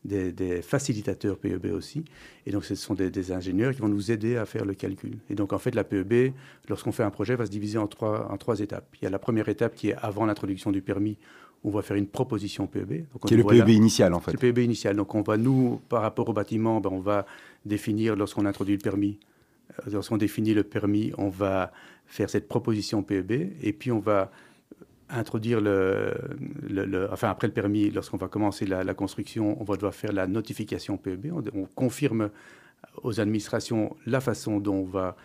des, 0.06 0.62
facilitateurs 0.62 1.38
PEB 1.40 1.74
aussi. 1.74 2.06
Et 2.46 2.52
donc, 2.52 2.66
ce 2.66 2.76
sont 2.76 2.94
des, 2.94 3.32
ingénieurs 3.32 3.74
qui 3.74 3.82
vont 3.82 3.90
nous 3.90 4.12
aider 4.12 4.38
à 4.38 4.46
faire 4.46 4.64
le 4.64 4.76
calcul. 4.76 5.18
Et 5.32 5.34
donc, 5.34 5.54
en 5.54 5.58
fait, 5.58 5.74
la 5.74 5.84
PEB, 5.84 6.34
lorsqu'on 6.68 6.92
fait 6.92 7.04
un 7.04 7.10
projet, 7.10 7.36
va 7.36 7.48
se 7.48 7.52
diviser 7.52 7.80
en 7.80 7.88
trois, 7.88 8.32
en 8.32 8.38
trois 8.38 8.60
étapes. 8.60 8.86
Il 9.02 9.06
y 9.06 9.08
a 9.08 9.10
la 9.10 9.20
première 9.20 9.50
étape 9.50 9.74
qui 9.74 9.90
est 9.90 9.96
avant 9.96 10.28
l'introduction 10.28 10.72
du 10.72 10.84
permis, 10.84 11.18
on 11.64 11.70
va 11.70 11.82
faire 11.82 11.98
une 11.98 12.08
proposition 12.08 12.68
PEB. 12.68 13.06
Donc 13.12 13.26
qui 13.28 13.34
est 13.34 13.38
le 13.38 13.44
PEB 13.44 13.70
initial, 13.70 14.14
en 14.14 14.20
fait. 14.20 14.32
Le 14.32 14.38
PEB 14.38 14.60
initial. 14.60 14.96
Donc, 14.96 15.14
on 15.16 15.22
va, 15.22 15.38
nous, 15.38 15.82
par 15.90 16.02
rapport 16.02 16.30
au 16.30 16.34
bâtiment, 16.34 16.80
ben, 16.80 16.90
on 16.92 17.00
va 17.00 17.26
définir, 17.66 18.16
lorsqu'on 18.16 18.46
introduit 18.46 18.76
le 18.76 18.82
permis, 18.82 19.20
euh, 19.72 19.92
lorsqu'on 19.92 20.18
définit 20.18 20.54
le 20.54 20.64
permis, 20.64 21.12
on 21.18 21.30
va 21.30 21.72
faire 22.06 22.30
cette 22.30 22.48
proposition 22.48 23.04
PEB, 23.04 23.32
et 23.62 23.74
puis 23.74 23.92
on 23.92 24.00
va 24.00 24.32
introduire 25.10 25.60
le, 25.60 26.14
enfin 27.12 27.30
après 27.30 27.48
le 27.48 27.54
permis, 27.54 27.90
lorsqu'on 27.90 28.18
va 28.18 28.28
commencer 28.28 28.66
la, 28.66 28.94
construction, 28.94 29.60
on 29.60 29.64
va 29.64 29.76
devoir 29.76 29.94
faire 29.94 30.14
la 30.14 30.28
notification 30.28 30.98
PEB. 30.98 31.32
on, 31.34 31.66
confirme 31.76 32.30
aux 33.04 33.20
administrations 33.20 33.96
la 34.06 34.22
façon 34.22 34.60
dont 34.60 34.76
on 34.76 34.84
va 34.84 35.16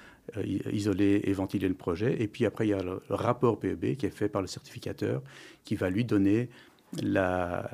isoler 0.72 1.20
et 1.24 1.32
ventiler 1.32 1.68
le 1.68 1.74
projet. 1.74 2.20
Et 2.22 2.28
puis 2.28 2.46
après, 2.46 2.66
il 2.66 2.70
y 2.70 2.74
a 2.74 2.82
le 2.82 3.00
rapport 3.10 3.58
PEB 3.58 3.96
qui 3.96 4.06
est 4.06 4.10
fait 4.10 4.28
par 4.28 4.42
le 4.42 4.48
certificateur 4.48 5.22
qui 5.64 5.76
va 5.76 5.90
lui 5.90 6.04
donner 6.04 6.48
la, 7.02 7.70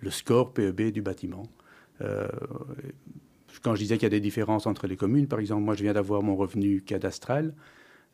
le 0.00 0.10
score 0.10 0.52
PEB 0.52 0.90
du 0.92 1.02
bâtiment. 1.02 1.44
Euh, 2.00 2.28
quand 3.62 3.74
je 3.74 3.80
disais 3.80 3.96
qu'il 3.96 4.04
y 4.04 4.06
a 4.06 4.10
des 4.10 4.20
différences 4.20 4.66
entre 4.66 4.86
les 4.86 4.96
communes, 4.96 5.26
par 5.26 5.38
exemple, 5.38 5.62
moi 5.62 5.74
je 5.74 5.82
viens 5.82 5.92
d'avoir 5.92 6.22
mon 6.22 6.36
revenu 6.36 6.82
cadastral. 6.82 7.54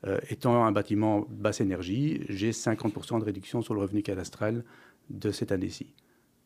Euh, 0.07 0.19
étant 0.29 0.65
un 0.65 0.73
bâtiment 0.73 1.27
basse 1.31 1.61
énergie, 1.61 2.23
j'ai 2.29 2.51
50% 2.51 3.19
de 3.21 3.25
réduction 3.25 3.63
sur 3.63 3.75
le 3.75 3.81
revenu 3.81 4.03
cadastral 4.03 4.65
de 5.09 5.31
cette 5.31 5.53
année-ci, 5.53 5.95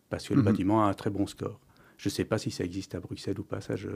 parce 0.09 0.29
que 0.29 0.35
le 0.35 0.41
mhm. 0.41 0.47
bâtiment 0.47 0.85
a 0.85 0.89
un 0.89 0.95
très 0.95 1.11
bon 1.11 1.27
score. 1.27 1.59
Je 1.97 2.09
ne 2.09 2.13
sais 2.13 2.25
pas 2.25 2.39
si 2.39 2.51
ça 2.51 2.65
existe 2.65 2.95
à 2.95 3.01
Bruxelles 3.01 3.39
ou 3.39 3.43
pas, 3.43 3.61
ça 3.61 3.77
je, 3.77 3.89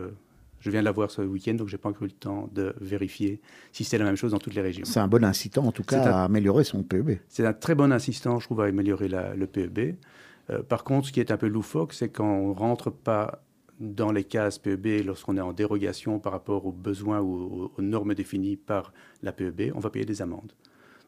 je 0.65 0.71
viens 0.71 0.81
de 0.81 0.87
la 0.87 0.93
voir 0.93 1.11
ce 1.11 1.21
week-end, 1.21 1.55
donc 1.55 1.69
je 1.69 1.77
n'ai 1.77 1.79
pas 1.79 1.91
encore 1.91 2.05
eu 2.05 2.07
le 2.07 2.13
temps 2.13 2.49
de 2.53 2.75
vérifier 2.81 3.43
si 3.71 3.85
c'est 3.85 3.99
la 3.99 4.05
même 4.05 4.17
chose 4.17 4.31
dans 4.31 4.39
toutes 4.39 4.55
les 4.55 4.63
régions. 4.63 4.87
C'est 4.87 4.99
un 4.99 5.09
bon 5.09 5.23
incitant, 5.23 5.67
en 5.67 5.73
tout 5.73 5.83
cas, 5.83 6.03
à 6.03 6.25
améliorer 6.25 6.65
son 6.65 6.83
PEB. 6.83 7.19
C'est 7.29 7.45
un 7.45 7.53
très 7.53 7.75
bon 7.75 7.93
incitant, 7.93 8.41
je 8.41 8.47
trouve, 8.47 8.63
à 8.63 8.65
améliorer 8.65 9.09
le 9.09 9.47
PEB. 9.47 9.97
Euh, 10.49 10.63
par 10.63 10.83
contre, 10.83 11.09
ce 11.09 11.13
qui 11.13 11.21
est 11.21 11.31
un 11.31 11.37
peu 11.37 11.49
loufoque, 11.49 11.93
c'est 11.93 12.09
quand 12.09 12.25
on 12.25 12.55
ne 12.55 12.59
rentre 12.59 12.91
pas 12.91 13.43
dans 13.79 14.11
les 14.11 14.25
cases 14.25 14.59
PEB 14.59 15.05
lorsqu'on 15.05 15.37
est 15.37 15.43
en 15.43 15.53
dérogation 15.53 16.19
par 16.19 16.33
rapport 16.33 16.65
aux 16.65 16.73
besoins 16.73 17.21
ou 17.21 17.71
aux, 17.77 17.83
normes 17.83 18.15
définies 18.15 18.57
par 18.57 18.95
la 19.23 19.33
PEB, 19.33 19.73
on 19.75 19.81
va 19.81 19.91
payer 19.91 20.07
des 20.07 20.23
amendes. 20.23 20.53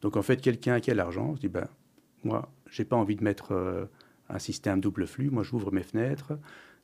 Donc 0.03 0.19
en 0.19 0.23
fait, 0.23 0.43
quelqu'un 0.43 0.81
qui 0.81 0.91
a 0.91 0.95
l'argent 0.95 1.35
se 1.35 1.41
dit, 1.41 1.49
ben, 1.49 1.67
moi, 2.25 2.51
j'ai 2.71 2.85
pas 2.85 2.97
envie 2.97 3.17
de 3.17 3.25
mettre 3.25 3.53
euh, 3.53 3.87
un 4.29 4.39
système 4.39 4.81
double 4.81 5.07
flux, 5.07 5.31
moi 5.31 5.43
j'ouvre 5.43 5.73
mes 5.73 5.83
fenêtres, 5.83 6.35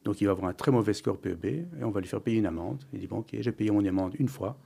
donc 0.05 0.21
il 0.21 0.25
va 0.25 0.33
avoir 0.33 0.49
un 0.49 0.55
très 0.55 0.73
mauvais 0.73 0.95
score 0.95 1.19
PEB 1.19 1.45
et 1.45 1.67
on 1.83 1.91
va 1.91 2.01
lui 2.01 2.09
faire 2.09 2.21
payer 2.21 2.39
une 2.39 2.47
amende. 2.47 2.83
Il 2.93 3.01
dit 3.01 3.07
bon, 3.07 3.19
ok, 3.19 3.37
j'ai 3.39 3.53
payé 3.53 3.71
mon 3.71 3.85
amende 3.85 4.15
une 4.19 4.29
fois 4.29 4.57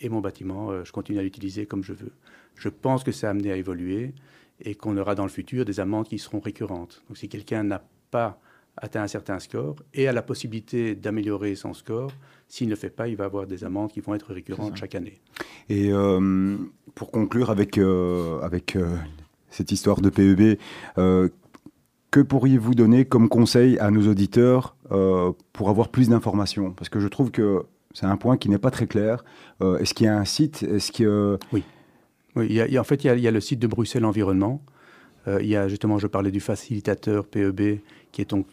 et 0.00 0.08
mon 0.08 0.20
bâtiment, 0.20 0.70
euh, 0.70 0.84
je 0.84 0.92
continue 0.92 1.18
à 1.18 1.22
l'utiliser 1.22 1.66
comme 1.66 1.82
je 1.82 1.92
veux. 1.92 2.12
Je 2.56 2.68
pense 2.68 3.04
que 3.04 3.12
ça 3.12 3.28
a 3.28 3.30
amené 3.30 3.52
à 3.52 3.56
évoluer 3.56 4.12
et 4.62 4.74
qu'on 4.74 4.96
aura 4.96 5.14
dans 5.14 5.24
le 5.24 5.30
futur 5.30 5.64
des 5.64 5.80
amendes 5.80 6.08
qui 6.08 6.18
seront 6.18 6.40
récurrentes. 6.40 7.02
Donc 7.08 7.16
si 7.16 7.28
quelqu'un 7.28 7.62
n'a 7.62 7.82
pas 8.10 8.40
atteint 8.76 9.02
un 9.02 9.08
certain 9.08 9.38
score 9.38 9.76
et 9.94 10.08
a 10.08 10.12
la 10.12 10.22
possibilité 10.22 10.94
d'améliorer 10.94 11.54
son 11.54 11.74
score, 11.74 12.12
s'il 12.48 12.66
ne 12.68 12.70
le 12.70 12.76
fait 12.76 12.90
pas, 12.90 13.08
il 13.08 13.16
va 13.16 13.24
avoir 13.24 13.46
des 13.46 13.64
amendes 13.64 13.90
qui 13.90 14.00
vont 14.00 14.14
être 14.14 14.32
récurrentes 14.32 14.76
chaque 14.76 14.94
année. 14.94 15.18
Et 15.68 15.92
euh, 15.92 16.56
pour 16.94 17.10
conclure 17.10 17.50
avec, 17.50 17.78
euh, 17.78 18.40
avec 18.40 18.76
cette 19.50 19.72
histoire 19.72 20.00
de 20.00 20.10
PEB, 20.10 20.58
que 22.10 22.20
pourriez-vous 22.20 22.74
donner 22.74 23.04
comme 23.04 23.28
conseil 23.28 23.78
à 23.78 23.90
nos 23.90 24.08
auditeurs 24.08 24.76
euh, 24.90 25.32
pour 25.52 25.68
avoir 25.68 25.88
plus 25.88 26.08
d'informations? 26.08 26.72
Parce 26.72 26.88
que 26.88 27.00
je 27.00 27.08
trouve 27.08 27.30
que 27.30 27.64
c'est 27.94 28.06
un 28.06 28.16
point 28.16 28.36
qui 28.36 28.48
n'est 28.48 28.58
pas 28.58 28.70
très 28.70 28.86
clair. 28.86 29.24
Euh, 29.62 29.78
est-ce 29.78 29.94
qu'il 29.94 30.06
y 30.06 30.08
a 30.08 30.16
un 30.16 30.24
site? 30.24 30.62
Est-ce 30.62 30.92
que 30.92 31.38
oui, 31.52 31.64
y 32.48 32.60
a, 32.60 32.80
en 32.80 32.84
fait, 32.84 33.04
il 33.04 33.20
y, 33.20 33.28
a, 33.28 33.30
le 33.30 33.40
site 33.40 33.58
de 33.58 33.66
Bruxelles 33.66 34.04
Environnement. 34.04 34.62
Euh, 35.28 35.38
il 35.42 35.48
y 35.48 35.56
a 35.56 35.68
justement, 35.68 35.98
je 35.98 36.06
parlais 36.06 36.30
du 36.30 36.40
facilitateur 36.40 37.26
PEB, 37.26 37.80
qui 38.12 38.22
est 38.22 38.30
donc 38.30 38.46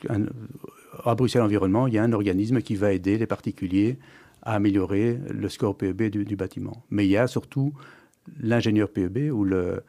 à 1.03 1.15
Bruxelles 1.15 1.43
Environnement. 1.43 1.87
Il 1.87 1.93
y 1.93 1.97
a 1.97 2.03
un 2.03 2.13
organisme 2.13 2.61
qui 2.61 2.75
va 2.75 2.93
aider 2.93 3.17
les 3.17 3.27
particuliers 3.27 3.97
à 4.43 4.53
améliorer 4.53 5.19
le 5.29 5.49
score 5.49 5.77
PEB 5.77 6.09
du, 6.09 6.25
du 6.25 6.35
bâtiment. 6.35 6.83
Mais 6.89 7.05
il 7.05 7.09
y 7.11 7.17
a 7.17 7.27
surtout 7.27 7.73
l'ingénieur 8.39 8.89
PEB 8.89 9.31
ou 9.31 9.43
le, 9.43 9.83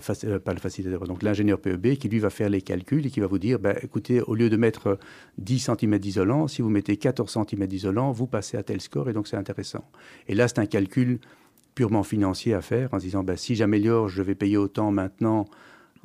facilitateur, 0.00 1.06
donc 1.06 1.22
l'ingénieur 1.22 1.60
PEB 1.60 1.94
qui 1.94 2.08
lui 2.08 2.18
va 2.18 2.30
faire 2.30 2.48
les 2.48 2.62
calculs 2.62 3.06
et 3.06 3.10
qui 3.10 3.20
va 3.20 3.26
vous 3.26 3.38
dire, 3.38 3.58
ben, 3.58 3.76
écoutez, 3.82 4.20
au 4.20 4.34
lieu 4.34 4.50
de 4.50 4.56
mettre 4.56 4.98
10 5.38 5.70
cm 5.78 5.98
d'isolant, 5.98 6.48
si 6.48 6.62
vous 6.62 6.68
mettez 6.68 6.96
14 6.96 7.30
cm 7.48 7.66
d'isolant, 7.66 8.12
vous 8.12 8.26
passez 8.26 8.56
à 8.56 8.62
tel 8.62 8.80
score 8.80 9.08
et 9.08 9.12
donc 9.12 9.28
c'est 9.28 9.36
intéressant. 9.36 9.84
Et 10.28 10.34
là, 10.34 10.48
c'est 10.48 10.58
un 10.58 10.66
calcul 10.66 11.20
purement 11.74 12.02
financier 12.02 12.54
à 12.54 12.60
faire 12.60 12.92
en 12.92 12.98
disant 12.98 13.22
bah, 13.22 13.36
si 13.36 13.54
j'améliore, 13.54 14.08
je 14.08 14.22
vais 14.22 14.34
payer 14.34 14.56
autant 14.56 14.90
maintenant 14.90 15.44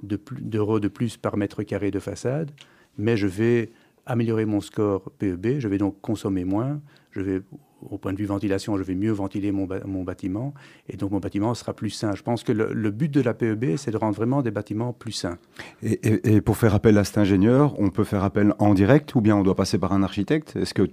d'euros 0.04 0.80
de, 0.80 0.88
de 0.88 0.94
plus 0.94 1.18
par 1.18 1.38
mètre 1.38 1.64
carré 1.64 1.92
de 1.92 2.00
façade, 2.00 2.52
mais 2.98 3.18
je 3.18 3.28
vais 3.28 3.72
améliorer 4.06 4.46
mon 4.46 4.62
score 4.62 5.12
PEB, 5.18 5.60
je 5.60 5.68
vais 5.68 5.78
donc 5.78 6.00
consommer 6.02 6.44
moins, 6.44 6.82
je 7.12 7.22
vais 7.22 7.42
au 7.90 7.98
point 7.98 8.14
de 8.14 8.18
vue 8.18 8.26
ventilation, 8.26 8.78
je 8.78 8.84
vais 8.84 8.96
mieux 8.96 9.12
ventiler 9.12 9.52
mon, 9.52 9.68
mon, 9.86 10.04
bâtiment 10.04 10.54
et 10.90 10.98
donc 10.98 11.12
mon 11.12 11.20
bâtiment 11.20 11.54
sera 11.54 11.74
plus 11.74 11.90
sain. 11.90 12.14
Je 12.16 12.24
pense 12.24 12.44
que 12.44 12.52
le, 12.52 12.92
but 12.92 13.12
de 13.12 13.22
la 13.22 13.34
PEB, 13.34 13.78
c'est 13.78 13.92
de 13.92 13.98
rendre 13.98 14.16
vraiment 14.16 14.42
des 14.42 14.52
bâtiments 14.52 14.94
plus 14.94 15.12
sains. 15.12 15.38
Et, 15.84 16.42
pour 16.42 16.58
faire 16.58 16.76
appel 16.76 16.98
à 16.98 17.04
cet 17.04 17.18
ingénieur, 17.18 17.80
on 17.80 17.90
peut 17.90 18.04
faire 18.04 18.24
appel 18.24 18.54
en 18.60 18.74
direct 18.74 19.16
ou 19.16 19.22
bien 19.22 19.36
on 19.36 19.44
doit 19.44 19.56
passer 19.56 19.78
par 19.78 19.94
un 19.94 20.04
architecte? 20.04 20.56
Est-ce 20.56 20.74
que 20.74 20.90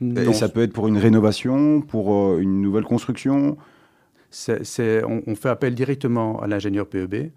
et 0.00 0.32
ça 0.32 0.48
peut 0.48 0.62
être 0.62 0.72
pour 0.72 0.88
une 0.88 0.96
rénovation, 0.96 1.82
pour 1.82 2.14
euh, 2.14 2.38
une 2.38 2.62
nouvelle 2.62 2.84
construction? 2.84 3.58
On, 4.48 5.22
on, 5.26 5.34
fait 5.34 5.50
appel 5.50 5.74
directement 5.74 6.40
à 6.40 6.46
l'ingénieur 6.46 6.86
PEB 6.86 7.30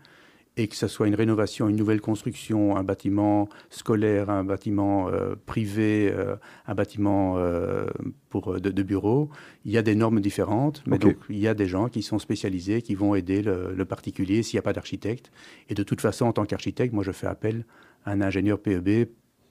et 0.58 0.68
que 0.68 0.76
ce 0.76 0.88
soit 0.88 1.08
une 1.08 1.16
rénovation, 1.16 1.68
une 1.68 1.76
nouvelle 1.76 2.00
construction, 2.00 2.78
un 2.78 2.84
bâtiment 2.84 3.50
scolaire, 3.70 4.30
un 4.30 4.44
bâtiment 4.44 5.10
euh, 5.10 5.36
privé, 5.46 6.12
euh, 6.14 6.36
un 6.66 6.76
bâtiment 6.76 7.38
euh, 7.38 7.88
pour, 8.30 8.60
de, 8.60 8.84
bureau, 8.84 9.30
il 9.66 9.72
y 9.72 9.78
a 9.78 9.82
des 9.82 9.96
normes 9.96 10.22
différentes, 10.22 10.82
mais 10.88 10.98
donc 10.98 11.18
il 11.30 11.40
y 11.40 11.48
a 11.48 11.54
des 11.54 11.68
gens 11.68 11.90
qui 11.90 12.02
sont 12.02 12.20
spécialisés, 12.20 12.82
qui 12.82 12.96
vont 12.96 13.16
aider 13.16 13.42
le, 13.42 13.86
particulier 13.86 14.44
s'il 14.44 14.58
n'y 14.58 14.60
a 14.60 14.64
pas 14.64 14.74
d'architecte. 14.74 15.32
Et 15.70 15.74
de 15.74 15.84
toute 15.84 16.02
façon, 16.02 16.26
en 16.26 16.34
tant 16.34 16.46
qu'architecte, 16.46 16.94
moi 16.94 17.04
je 17.04 17.12
fais 17.12 17.28
appel 17.28 17.66
à 18.06 18.12
un 18.12 18.22
ingénieur 18.22 18.60
PEB 18.60 19.08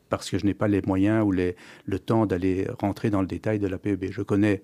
parce 0.08 0.30
que 0.30 0.38
je 0.38 0.46
n'ai 0.46 0.54
pas 0.54 0.68
les 0.68 0.82
moyens 0.82 1.24
ou 1.24 1.32
les, 1.32 1.56
le 1.86 1.98
temps 1.98 2.26
d'aller 2.26 2.66
rentrer 2.80 3.10
dans 3.10 3.20
le 3.20 3.26
détail 3.26 3.58
de 3.58 3.66
la 3.66 3.78
PEB. 3.78 4.06
Je 4.10 4.22
connais 4.22 4.62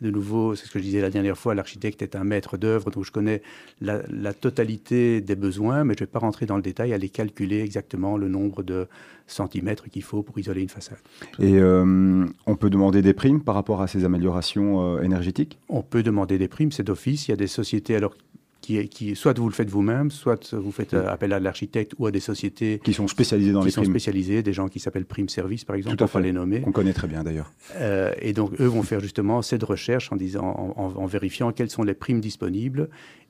de 0.00 0.10
nouveau, 0.10 0.54
c'est 0.54 0.66
ce 0.66 0.70
que 0.70 0.78
je 0.78 0.84
disais 0.84 1.00
la 1.00 1.10
dernière 1.10 1.36
fois, 1.36 1.54
l'architecte 1.54 2.02
est 2.02 2.16
un 2.16 2.24
maître 2.24 2.56
d'œuvre, 2.56 2.90
donc 2.90 3.04
je 3.04 3.12
connais 3.12 3.42
la, 3.80 4.32
totalité 4.32 5.20
des 5.20 5.36
besoins, 5.36 5.84
mais 5.84 5.94
je 5.94 6.02
ne 6.02 6.06
vais 6.06 6.10
pas 6.10 6.18
rentrer 6.18 6.46
dans 6.46 6.56
le 6.56 6.62
détail, 6.62 6.92
aller 6.92 7.10
calculer 7.10 7.60
exactement 7.60 8.16
le 8.16 8.28
nombre 8.28 8.62
de 8.62 8.88
centimètres 9.26 9.88
qu'il 9.90 10.02
faut 10.02 10.22
pour 10.22 10.38
isoler 10.38 10.62
une 10.62 10.68
façade. 10.68 10.98
Et 11.38 11.58
euh, 11.58 12.24
on 12.46 12.56
peut 12.56 12.70
demander 12.70 13.02
des 13.02 13.12
primes 13.12 13.42
par 13.42 13.54
rapport 13.54 13.82
à 13.82 13.86
ces 13.86 14.04
améliorations 14.04 14.96
euh, 14.96 15.02
énergétiques? 15.02 15.58
On 15.68 15.82
peut 15.82 16.02
demander 16.02 16.38
des 16.38 16.48
primes, 16.48 16.72
c'est 16.72 16.82
d'office. 16.82 17.28
Il 17.28 17.32
y 17.32 17.34
a 17.34 17.36
des 17.36 17.46
sociétés, 17.46 17.94
alors 17.94 18.14
qui, 18.62 18.88
qui, 18.88 19.16
soit 19.16 19.36
vous 19.36 19.48
le 19.48 19.54
faites 19.54 19.68
vous-même, 19.68 20.10
soit 20.10 20.54
vous 20.54 20.70
faites 20.70 20.94
euh, 20.94 21.08
appel 21.08 21.32
à 21.32 21.40
l'architecte 21.40 21.92
ou 21.98 22.06
à 22.06 22.10
des 22.12 22.20
sociétés 22.20 22.80
qui 22.82 22.94
sont 22.94 23.08
spécialisées 23.08 23.52
dans 23.52 23.60
qui 23.60 23.66
les 23.66 23.72
sont 23.72 23.84
spécialisées, 23.84 24.42
des 24.42 24.52
gens 24.52 24.68
qui 24.68 24.78
s'appellent 24.78 25.04
Prime 25.04 25.28
Service 25.28 25.64
par 25.64 25.76
exemple, 25.76 25.96
Tout 25.96 26.04
à 26.04 26.06
fait. 26.06 26.20
les 26.20 26.32
nommer. 26.32 26.62
On 26.64 26.72
connaît 26.72 26.92
très 26.92 27.08
bien 27.08 27.24
d'ailleurs. 27.24 27.52
Euh, 27.74 28.12
et 28.22 28.32
donc 28.32 28.52
eux 28.60 28.66
vont 28.66 28.84
faire 28.84 29.00
justement 29.00 29.42
cette 29.42 29.64
recherche 29.64 30.12
en 30.12 30.16
disant, 30.16 30.74
en, 30.76 30.92
en, 30.94 31.06
vérifiant 31.06 31.50
quelles 31.50 31.70
sont 31.70 31.82
les 31.82 31.94
primes 31.94 32.20
disponibles. 32.20 32.88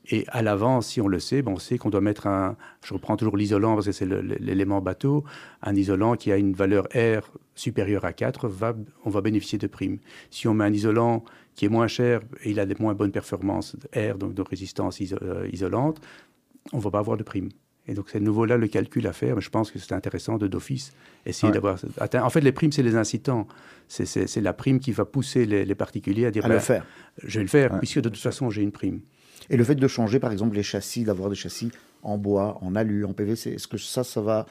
Et 0.09 0.25
à 0.27 0.41
l'avance, 0.41 0.87
si 0.87 1.01
on 1.01 1.07
le 1.07 1.19
sait, 1.19 1.41
bon, 1.41 1.53
on 1.53 1.59
sait 1.59 1.77
qu'on 1.77 1.89
doit 1.89 2.01
mettre 2.01 2.27
un, 2.27 2.55
je 2.85 2.93
reprends 2.93 3.17
toujours 3.17 3.37
l'isolant 3.37 3.73
parce 3.73 3.87
que 3.87 3.91
c'est 3.91 4.05
l'élément 4.05 4.81
bateau, 4.81 5.23
un 5.61 5.75
isolant 5.75 6.15
qui 6.15 6.31
a 6.31 6.37
une 6.37 6.53
valeur 6.53 6.87
R 6.93 7.31
supérieure 7.55 8.05
à 8.05 8.13
4, 8.13 8.47
va, 8.47 8.75
on 9.05 9.09
va 9.09 9.21
bénéficier 9.21 9.57
de 9.57 9.67
primes. 9.67 9.99
Si 10.29 10.47
on 10.47 10.53
met 10.53 10.65
un 10.65 10.73
isolant 10.73 11.23
qui 11.55 11.65
est 11.65 11.69
moins 11.69 11.87
cher 11.87 12.21
et 12.43 12.51
il 12.51 12.59
a 12.59 12.65
des 12.65 12.75
moins 12.79 12.93
bonnes 12.93 13.11
performances 13.11 13.75
R, 13.95 14.17
donc 14.17 14.33
de 14.33 14.41
résistance 14.41 14.99
euh, 15.01 15.47
isolante, 15.51 16.01
on 16.71 16.77
ne 16.77 16.81
va 16.81 16.91
pas 16.91 16.99
avoir 16.99 17.17
de 17.17 17.23
prime. 17.23 17.49
Et 17.87 17.93
donc 17.93 18.09
c'est 18.09 18.19
de 18.19 18.23
nouveau 18.23 18.45
là 18.45 18.57
le 18.57 18.67
calcul 18.67 19.05
à 19.07 19.13
faire, 19.13 19.35
mais 19.35 19.41
je 19.41 19.49
pense 19.49 19.69
que 19.69 19.77
c'est 19.77 19.93
intéressant 19.93 20.37
de 20.37 20.47
d'office 20.47 20.93
essayer 21.25 21.51
d'avoir 21.51 21.77
En 21.99 22.29
fait, 22.29 22.41
les 22.41 22.51
primes, 22.51 22.71
c'est 22.71 22.83
les 22.83 22.95
incitants. 22.95 23.47
C'est 23.87 24.41
la 24.41 24.53
prime 24.53 24.79
qui 24.79 24.91
va 24.91 25.05
pousser 25.05 25.45
les, 25.45 25.75
particuliers 25.75 26.25
à 26.25 26.31
dire 26.31 26.45
à 26.45 26.47
le 26.47 26.55
ben, 26.55 26.59
faire. 26.61 26.85
Je 27.21 27.39
vais 27.39 27.43
le 27.43 27.49
faire, 27.49 27.77
puisque 27.79 27.99
de 27.99 28.09
toute 28.09 28.21
façon, 28.21 28.49
j'ai 28.49 28.61
une 28.61 28.71
prime. 28.71 29.01
Et 29.49 29.57
le 29.57 29.63
fait 29.65 29.75
de 29.75 29.87
changer, 29.87 30.19
par 30.19 30.31
exemple, 30.31 30.55
les 30.55 30.63
châssis, 30.63 31.03
d'avoir 31.03 31.29
des 31.29 31.35
châssis 31.35 31.71
en 32.01 32.17
bois, 32.17 32.57
en 32.61 32.75
alu, 32.75 33.05
en 33.05 33.13
PVC, 33.13 33.51
est-ce 33.51 33.67
que 33.67 33.77
ça, 33.77 34.03
ça 34.03 34.21
va, 34.21 34.45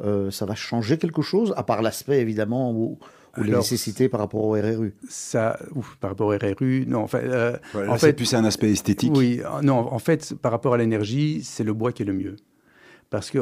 euh, 0.00 0.30
ça 0.30 0.46
va 0.46 0.54
changer 0.54 0.98
quelque 0.98 1.22
chose, 1.22 1.52
à 1.56 1.64
part 1.64 1.82
l'aspect 1.82 2.20
évidemment 2.20 2.72
où, 2.72 2.98
ou 3.38 3.42
les 3.44 3.52
nécessités 3.52 4.08
par 4.08 4.20
rapport 4.20 4.44
au 4.44 4.52
RRU 4.52 4.94
Ça, 5.08 5.58
ouf, 5.74 5.96
par 6.00 6.10
rapport 6.10 6.28
au 6.28 6.30
RRU, 6.30 6.84
non. 6.86 7.00
Enfin, 7.00 7.18
euh, 7.18 7.56
en 7.88 7.96
fait, 7.96 8.12
plus 8.12 8.34
un 8.34 8.44
aspect 8.44 8.70
esthétique. 8.70 9.12
Oui, 9.14 9.40
euh, 9.44 9.62
non. 9.62 9.92
En 9.92 9.98
fait, 9.98 10.34
par 10.34 10.52
rapport 10.52 10.74
à 10.74 10.78
l'énergie, 10.78 11.42
c'est 11.44 11.64
le 11.64 11.72
bois 11.72 11.92
qui 11.92 12.02
est 12.02 12.06
le 12.06 12.12
mieux. 12.12 12.36
Parce 13.10 13.30
que 13.30 13.38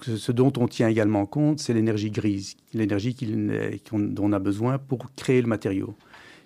ce 0.00 0.30
dont 0.30 0.52
on 0.58 0.68
tient 0.68 0.88
également 0.88 1.26
compte, 1.26 1.58
c'est 1.58 1.74
l'énergie 1.74 2.10
grise, 2.10 2.56
l'énergie 2.72 3.16
dont 3.92 4.24
on 4.24 4.32
a 4.32 4.38
besoin 4.38 4.78
pour 4.78 5.12
créer 5.16 5.42
le 5.42 5.48
matériau. 5.48 5.96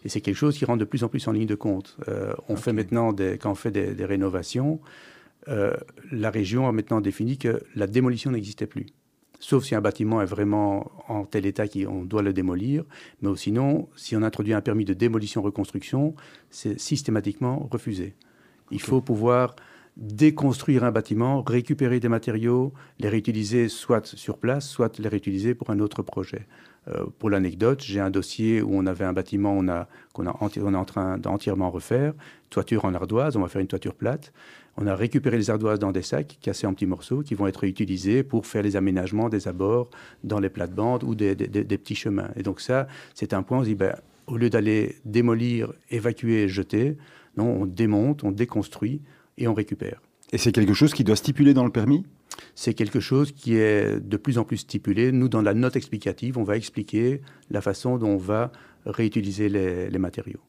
Et 0.06 0.08
c'est 0.08 0.22
quelque 0.22 0.36
chose 0.36 0.56
qui 0.56 0.64
rentre 0.64 0.78
de 0.78 0.86
plus 0.86 1.04
en 1.04 1.08
plus 1.08 1.28
en 1.28 1.32
ligne 1.32 1.46
de 1.46 1.54
compte. 1.54 1.98
Euh, 2.08 2.32
on 2.48 2.56
fait 2.56 2.72
maintenant, 2.72 3.12
des, 3.12 3.36
quand 3.36 3.50
on 3.50 3.54
fait 3.54 3.70
des, 3.70 3.94
des 3.94 4.04
rénovations, 4.06 4.80
la 5.46 6.30
région 6.30 6.68
a 6.68 6.72
maintenant 6.72 7.00
défini 7.00 7.36
que 7.36 7.62
la 7.74 7.86
démolition 7.88 8.30
n'existait 8.30 8.66
plus 8.68 8.86
sauf 9.40 9.64
si 9.64 9.75
un 9.75 9.80
bâtiment 9.80 10.23
est 10.23 10.26
vraiment 10.26 10.92
en 11.09 11.25
tel 11.25 11.47
état 11.47 11.66
qu'on 11.66 12.04
doit 12.04 12.23
le 12.23 12.32
démolir. 12.32 12.85
Mais 13.23 13.35
sinon, 13.37 13.88
si 13.97 14.14
on 14.14 14.23
introduit 14.23 14.52
un 14.52 14.61
permis 14.61 14.85
de 14.85 14.94
démolition-reconstruction, 14.94 16.14
c'est 16.50 16.78
systématiquement 16.78 17.68
refusé. 17.70 18.14
Il 18.70 18.80
faut 18.80 19.00
pouvoir 19.00 19.56
déconstruire 20.00 20.83
un 20.83 20.90
bâtiment, 20.90 21.42
récupérer 21.42 22.00
des 22.00 22.09
matériaux, 22.09 22.73
les 22.99 23.11
réutiliser 23.11 23.69
soit 23.69 24.07
sur 24.07 24.38
place, 24.38 24.66
soit 24.66 24.99
les 24.99 25.09
réutiliser 25.09 25.54
pour 25.54 25.69
un 25.69 25.78
autre 25.78 26.02
projet. 26.02 26.47
Euh, 26.88 27.04
pour 27.19 27.28
l'anecdote, 27.28 27.83
j'ai 27.83 28.00
un 28.00 28.09
dossier 28.09 28.62
où 28.62 28.71
on 28.73 28.87
avait 28.87 29.04
un 29.04 29.12
bâtiment 29.12 29.62
qu'on 30.14 30.26
on 30.26 30.49
est 30.73 30.76
en 30.76 30.85
train 30.87 31.19
d'entièrement 31.19 31.71
refaire, 31.71 32.14
toiture 32.49 32.87
en 32.87 32.95
ardoise, 32.95 33.37
on 33.37 33.42
va 33.42 33.49
faire 33.49 33.61
une 33.61 33.66
toiture 33.66 33.95
plate. 33.95 34.33
On 34.78 34.87
a 34.87 34.95
récupéré 34.95 35.37
les 35.37 35.50
ardoises 35.50 35.78
dans 35.78 35.92
des 35.92 36.00
sacs 36.00 36.38
cassés 36.40 36.66
en 36.66 36.73
petits 36.73 36.87
morceaux 36.87 37.21
qui 37.21 37.35
vont 37.35 37.47
être 37.47 37.64
utilisés 37.64 38.23
pour 38.23 38.47
faire 38.47 38.62
les 38.62 38.76
aménagements 38.76 39.28
des 39.28 39.49
abords 39.49 39.90
dans 40.25 40.40
les 40.40 40.49
plates-bandes 40.49 41.04
ou 41.04 41.14
des, 41.14 41.35
petits 41.35 41.95
chemins. 41.95 42.30
Et 42.37 42.42
donc 42.42 42.62
ça, 42.62 42.87
c'est 43.14 43.35
un 43.35 43.42
point 43.42 43.59
où 43.59 43.61
on 43.61 43.64
se 43.64 43.69
dit, 43.69 43.75
ben, 43.75 43.95
au 44.26 44.38
lieu 44.38 44.49
d'aller 44.49 44.97
démolir, 45.04 45.75
évacuer 45.90 46.45
et 46.45 46.49
jeter, 46.49 46.97
non, 47.37 47.62
on 47.62 47.66
démonte, 47.66 48.25
on 48.25 48.30
déconstruit 48.30 49.02
et 49.40 49.49
on 49.49 49.54
récupère. 49.54 50.00
Et 50.32 50.38
c'est 50.38 50.52
quelque 50.52 50.75
chose 50.75 50.94
qui 50.94 51.02
doit 51.02 51.16
stipuler 51.16 51.54
dans 51.54 51.64
le 51.64 51.73
permis? 51.73 52.04
C'est 52.54 52.75
quelque 52.75 53.00
chose 53.00 53.32
qui 53.32 53.56
est 53.56 54.00
de 54.00 54.16
plus 54.16 54.38
en 54.38 54.44
plus 54.44 54.59
stipulé. 54.59 55.11
Nous, 55.11 55.28
dans 55.28 55.42
la 55.42 55.54
note 55.54 55.75
explicative, 55.75 56.38
on 56.38 56.44
va 56.44 56.56
expliquer 56.56 57.20
la 57.50 57.61
façon 57.61 57.99
dont 57.99 58.11
on 58.11 58.16
va 58.16 58.52
réutiliser 58.87 59.49
les 59.49 59.99
matériaux. 59.99 60.40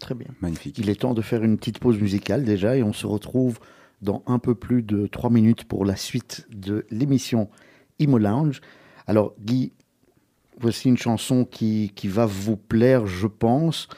Très 0.00 0.14
bien. 0.14 0.28
Magnifique. 0.40 0.78
Il 0.78 0.88
est 0.90 1.00
temps 1.00 1.14
de 1.14 1.22
faire 1.22 1.44
une 1.44 1.56
petite 1.58 1.78
pause 1.78 2.00
musicale 2.00 2.44
déjà 2.44 2.76
et 2.76 2.82
on 2.82 2.92
se 2.92 3.06
retrouve 3.06 3.58
dans 4.02 4.22
un 4.26 4.38
peu 4.38 4.54
plus 4.54 4.82
de 4.82 5.06
trois 5.06 5.30
minutes 5.30 5.64
pour 5.64 5.84
la 5.84 5.94
suite 5.94 6.46
de 6.50 6.86
l'émission 6.90 7.50
Imo 7.98 8.18
Lounge. 8.18 8.60
Alors 9.06 9.34
Guy, 9.40 9.72
voici 10.58 10.88
une 10.88 10.96
chanson 10.96 11.44
qui, 11.44 11.92
qui 11.94 12.08
va 12.08 12.26
vous 12.26 12.56
plaire, 12.56 13.06
je 13.06 13.26
pense, 13.26 13.88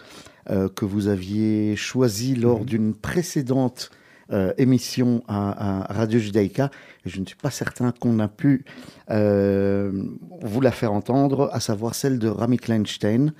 euh, 0.50 0.68
que 0.68 0.84
vous 0.84 1.08
aviez 1.08 1.76
choisie 1.76 2.34
lors 2.34 2.60
mhm. 2.60 2.66
d'une 2.66 2.94
précédente 2.94 3.90
euh, 4.32 4.52
émission 4.56 5.22
à, 5.28 5.86
Radio 5.92 6.18
Judaïka. 6.18 6.70
Et 7.04 7.10
je 7.10 7.20
ne 7.20 7.26
suis 7.26 7.36
pas 7.36 7.50
certain 7.50 7.92
qu'on 7.92 8.18
a 8.18 8.28
pu 8.28 8.64
euh, 9.10 9.92
vous 10.40 10.60
la 10.60 10.70
faire 10.70 10.92
entendre, 10.92 11.50
à 11.52 11.60
savoir 11.60 11.94
celle 11.94 12.18
de 12.18 12.28
Rami 12.28 12.56
Kleinstein, 12.56 13.32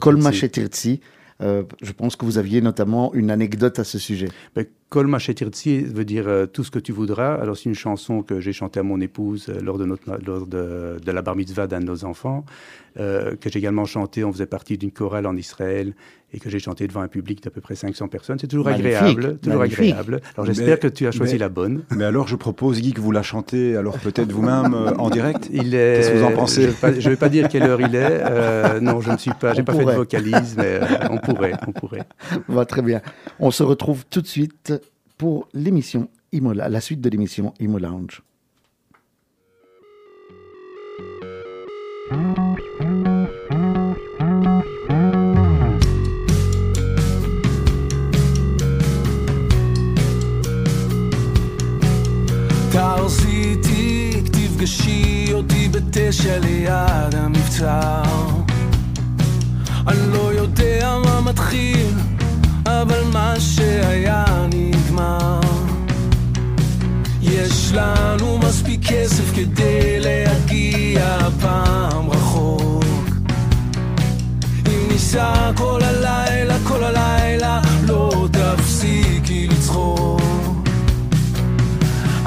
Kolma 0.00 0.32
Shetirtsi. 0.32 1.00
Euh, 1.42 1.64
je 1.82 1.92
pense 1.92 2.16
que 2.16 2.24
vous 2.24 2.38
aviez 2.38 2.60
notamment 2.60 3.12
une 3.12 3.30
anecdote 3.30 3.78
à 3.78 3.84
ce 3.84 3.98
sujet. 3.98 4.28
Ben, 4.54 4.64
Kol 4.88 5.10
veut 5.10 6.04
dire 6.04 6.28
euh, 6.28 6.46
tout 6.46 6.64
ce 6.64 6.70
que 6.70 6.78
tu 6.78 6.92
voudras. 6.92 7.34
Alors, 7.34 7.56
c'est 7.56 7.68
une 7.68 7.74
chanson 7.74 8.22
que 8.22 8.40
j'ai 8.40 8.52
chantée 8.52 8.80
à 8.80 8.82
mon 8.82 9.00
épouse 9.00 9.48
euh, 9.48 9.60
lors, 9.60 9.78
de, 9.78 9.84
notre, 9.84 10.04
lors 10.24 10.46
de, 10.46 10.98
de, 11.04 11.12
la 11.12 11.22
bar 11.22 11.36
mitzvah 11.36 11.66
d'un 11.66 11.80
de 11.80 11.86
nos 11.86 12.04
enfants, 12.04 12.44
que 12.96 13.36
j'ai 13.44 13.58
également 13.58 13.84
chanté. 13.84 14.24
On 14.24 14.32
faisait 14.32 14.46
partie 14.46 14.78
d'une 14.78 14.90
chorale 14.90 15.26
en 15.26 15.36
Israël 15.36 15.94
et 16.32 16.40
que 16.40 16.50
j'ai 16.50 16.58
chanté 16.58 16.86
devant 16.86 17.00
un 17.00 17.08
public 17.08 17.42
d'à 17.42 17.50
peu 17.50 17.60
près 17.60 17.74
500 17.74 18.08
personnes. 18.08 18.38
C'est 18.38 18.48
toujours 18.48 18.68
agréable. 18.68 19.38
Toujours 19.38 19.62
agréable. 19.62 20.20
Alors 20.36 20.46
j'espère 20.46 20.80
que 20.80 20.88
tu 20.88 21.06
as 21.06 21.12
choisi 21.12 21.38
la 21.38 21.48
bonne. 21.48 21.84
Mais 21.90 22.04
alors 22.04 22.26
je 22.28 22.36
propose, 22.36 22.80
Guy, 22.80 22.92
que 22.92 23.00
vous 23.00 23.12
la 23.12 23.22
chantez 23.22 23.76
alors 23.76 23.98
peut-être 23.98 24.32
vous-même 24.32 24.74
euh, 24.74 24.94
en 24.96 25.10
direct? 25.10 25.48
Il 25.52 25.74
est, 25.74 25.96
Qu'est-ce 25.96 26.10
que 26.10 26.18
vous 26.18 26.24
en 26.24 26.32
pensez? 26.32 26.62
Je 26.62 26.86
ne 26.88 27.10
vais, 27.10 27.16
pas 27.16 27.28
dire 27.28 27.48
quelle 27.48 27.62
heure 27.62 27.80
il 27.80 27.94
est. 27.94 28.20
Euh, 28.22 28.80
non, 28.80 29.00
je 29.00 29.12
ne 29.12 29.16
suis 29.16 29.32
pas, 29.32 29.54
j'ai 29.54 29.62
pas 29.62 29.72
fait 29.72 29.84
de 29.84 29.92
vocalise, 29.92 30.56
mais 30.56 30.80
euh, 30.82 30.86
on 31.10 31.18
pourrait, 31.18 31.52
on 31.66 31.72
pourrait. 31.72 32.04
Va 32.48 32.64
très 32.64 32.82
bien. 32.82 33.00
On 33.38 33.50
se 33.50 33.62
retrouve 33.62 34.04
tout 34.10 34.20
de 34.20 34.26
suite 34.26 34.74
pour 35.16 35.48
l'émission 35.54 36.08
Imola, 36.32 36.68
la 36.68 36.80
suite 36.80 37.00
de 37.00 37.08
l'émission 37.08 37.54
Imo 37.60 37.78
Lounge. 37.78 38.22
תפגשי 54.66 55.28
אותי 55.32 55.68
בתשע 55.68 56.38
ליד 56.38 57.14
המבצר 57.14 58.02
אני 59.88 60.12
לא 60.12 60.32
יודע 60.34 60.96
מה 61.04 61.20
מתחיל 61.20 61.88
אבל 62.66 63.02
מה 63.12 63.34
שהיה 63.40 64.24
נגמר. 64.54 65.40
יש 67.22 67.72
לנו 67.72 68.38
מספיק 68.38 68.80
כסף 68.88 69.34
כדי 69.34 70.00
להגיע 70.00 71.18
פעם 71.40 72.10
רחוק. 72.10 72.84
אם 74.66 74.88
ניסע 74.92 75.50
כל 75.56 75.80
הלילה, 75.82 76.56
כל 76.68 76.84
הלילה, 76.84 77.60
לא 77.82 78.28
תפסיקי 78.32 79.48
לצחוק. 79.48 80.15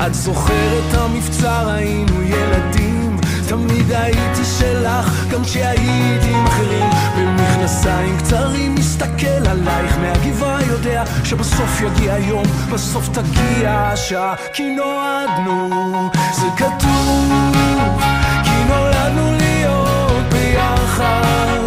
את 0.07 0.13
זוכרת 0.13 0.93
המבצר, 0.93 1.69
היינו 1.69 2.21
ילדים. 2.23 3.17
תמיד 3.47 3.91
הייתי 3.91 4.45
שלך, 4.59 5.25
גם 5.31 5.43
כשהייתי 5.43 6.29
עם 6.29 6.45
אחרים. 6.45 6.89
במכנסיים 7.17 8.17
קצרים 8.17 8.75
מסתכל 8.75 9.47
עלייך 9.49 9.97
מהגבעה 9.97 10.63
יודע 10.63 11.03
שבסוף 11.23 11.81
יגיע 11.81 12.17
יום, 12.17 12.43
בסוף 12.71 13.09
תגיע 13.09 13.71
השעה. 13.71 14.35
כי 14.53 14.75
נועדנו, 14.75 16.09
זה 16.33 16.47
כתוב 16.57 18.01
כי 18.43 18.63
נולדנו 18.69 19.31
להיות 19.37 20.23
ביחד 20.31 21.58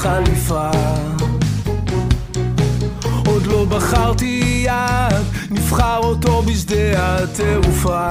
טבעת 0.00 0.28
וחליפה. 0.28 0.70
עוד 3.26 3.46
לא 3.46 3.64
בחרתי 3.64 4.62
יד, 4.66 5.24
נבחר 5.50 5.98
אותו 5.98 6.42
בשדה 6.42 7.16
התעופה. 7.16 8.08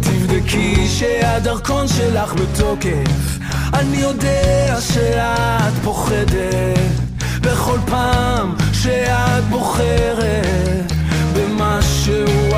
תבדקי 0.00 0.88
שהדרכון 0.88 1.88
שלך 1.88 2.34
בתוקף, 2.34 3.38
אני 3.74 3.96
יודע 3.96 4.76
שאת 4.80 5.72
פוחדת 5.84 7.02
בכל 7.40 7.78
פעם 7.86 8.54
שאת 8.72 9.44
בוחרת 9.50 10.92
במשהו 11.36 12.54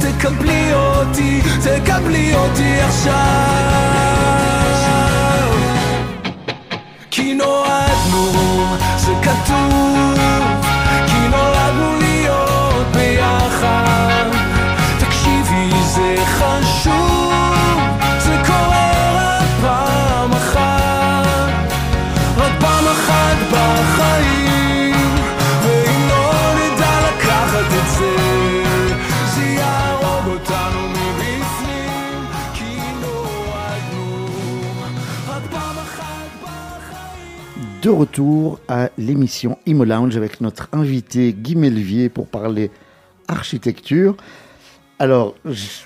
תקבלי 0.00 0.74
אותי, 0.74 1.42
תקבלי 1.62 2.34
אותי 2.34 2.80
עכשיו 2.80 3.47
De 37.88 37.92
retour 37.92 38.60
à 38.68 38.90
l'émission 38.98 39.56
Imo 39.64 39.82
Lounge 39.84 40.14
avec 40.14 40.42
notre 40.42 40.68
invité 40.72 41.32
Guy 41.32 41.56
Melvier 41.56 42.10
pour 42.10 42.26
parler 42.26 42.70
architecture. 43.28 44.14
Alors, 44.98 45.34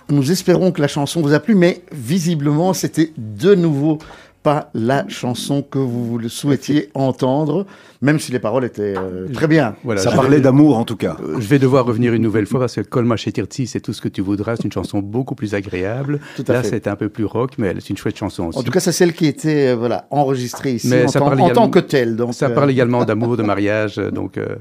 nous 0.08 0.32
espérons 0.32 0.72
que 0.72 0.80
la 0.80 0.88
chanson 0.88 1.20
vous 1.22 1.32
a 1.32 1.38
plu, 1.38 1.54
mais 1.54 1.84
visiblement, 1.92 2.72
c'était 2.72 3.12
de 3.16 3.54
nouveau 3.54 3.98
pas 4.42 4.70
la 4.74 5.06
chanson 5.08 5.62
que 5.62 5.78
vous 5.78 6.18
le 6.18 6.28
souhaitiez 6.28 6.90
entendre, 6.94 7.64
même 8.00 8.18
si 8.18 8.32
les 8.32 8.38
paroles 8.38 8.64
étaient 8.64 8.94
euh, 8.96 9.28
très 9.32 9.46
bien. 9.46 9.76
Voilà, 9.84 10.00
Ça 10.00 10.10
parlait 10.10 10.36
vais- 10.36 10.42
d'amour 10.42 10.76
en 10.78 10.84
tout 10.84 10.96
cas. 10.96 11.16
Euh, 11.22 11.36
Je 11.40 11.46
vais 11.46 11.58
devoir 11.58 11.84
revenir 11.84 12.12
une 12.12 12.22
nouvelle 12.22 12.46
fois 12.46 12.60
parce 12.60 12.74
que 12.74 12.80
Colma 12.80 13.16
Chetirti, 13.16 13.66
c'est 13.66 13.80
tout 13.80 13.92
ce 13.92 14.00
que 14.00 14.08
tu 14.08 14.20
voudras. 14.20 14.56
C'est 14.56 14.64
une 14.64 14.72
chanson 14.72 14.98
beaucoup 14.98 15.34
plus 15.34 15.54
agréable. 15.54 16.20
Tout 16.36 16.44
à 16.48 16.52
Là, 16.54 16.62
c'est 16.64 16.88
un 16.88 16.96
peu 16.96 17.08
plus 17.08 17.24
rock, 17.24 17.52
mais 17.58 17.74
c'est 17.80 17.90
une 17.90 17.96
chouette 17.96 18.16
chanson 18.16 18.46
aussi. 18.48 18.58
En 18.58 18.62
tout 18.62 18.72
cas, 18.72 18.80
c'est 18.80 18.92
celle 18.92 19.12
qui 19.12 19.26
était 19.26 19.68
euh, 19.68 19.76
voilà, 19.76 20.06
enregistrée 20.10 20.72
ici 20.74 20.88
Mais 20.88 21.04
en, 21.04 21.08
ça 21.08 21.18
tant, 21.20 21.26
parle 21.26 21.40
en 21.40 21.44
également- 21.46 21.62
tant 21.64 21.70
que 21.70 21.78
telle. 21.78 22.16
Donc, 22.16 22.34
Ça 22.34 22.46
euh, 22.46 22.54
parle 22.54 22.70
également 22.70 23.04
d'amour, 23.04 23.36
de 23.36 23.42
mariage, 23.42 23.96
donc 23.96 24.38
euh, 24.38 24.56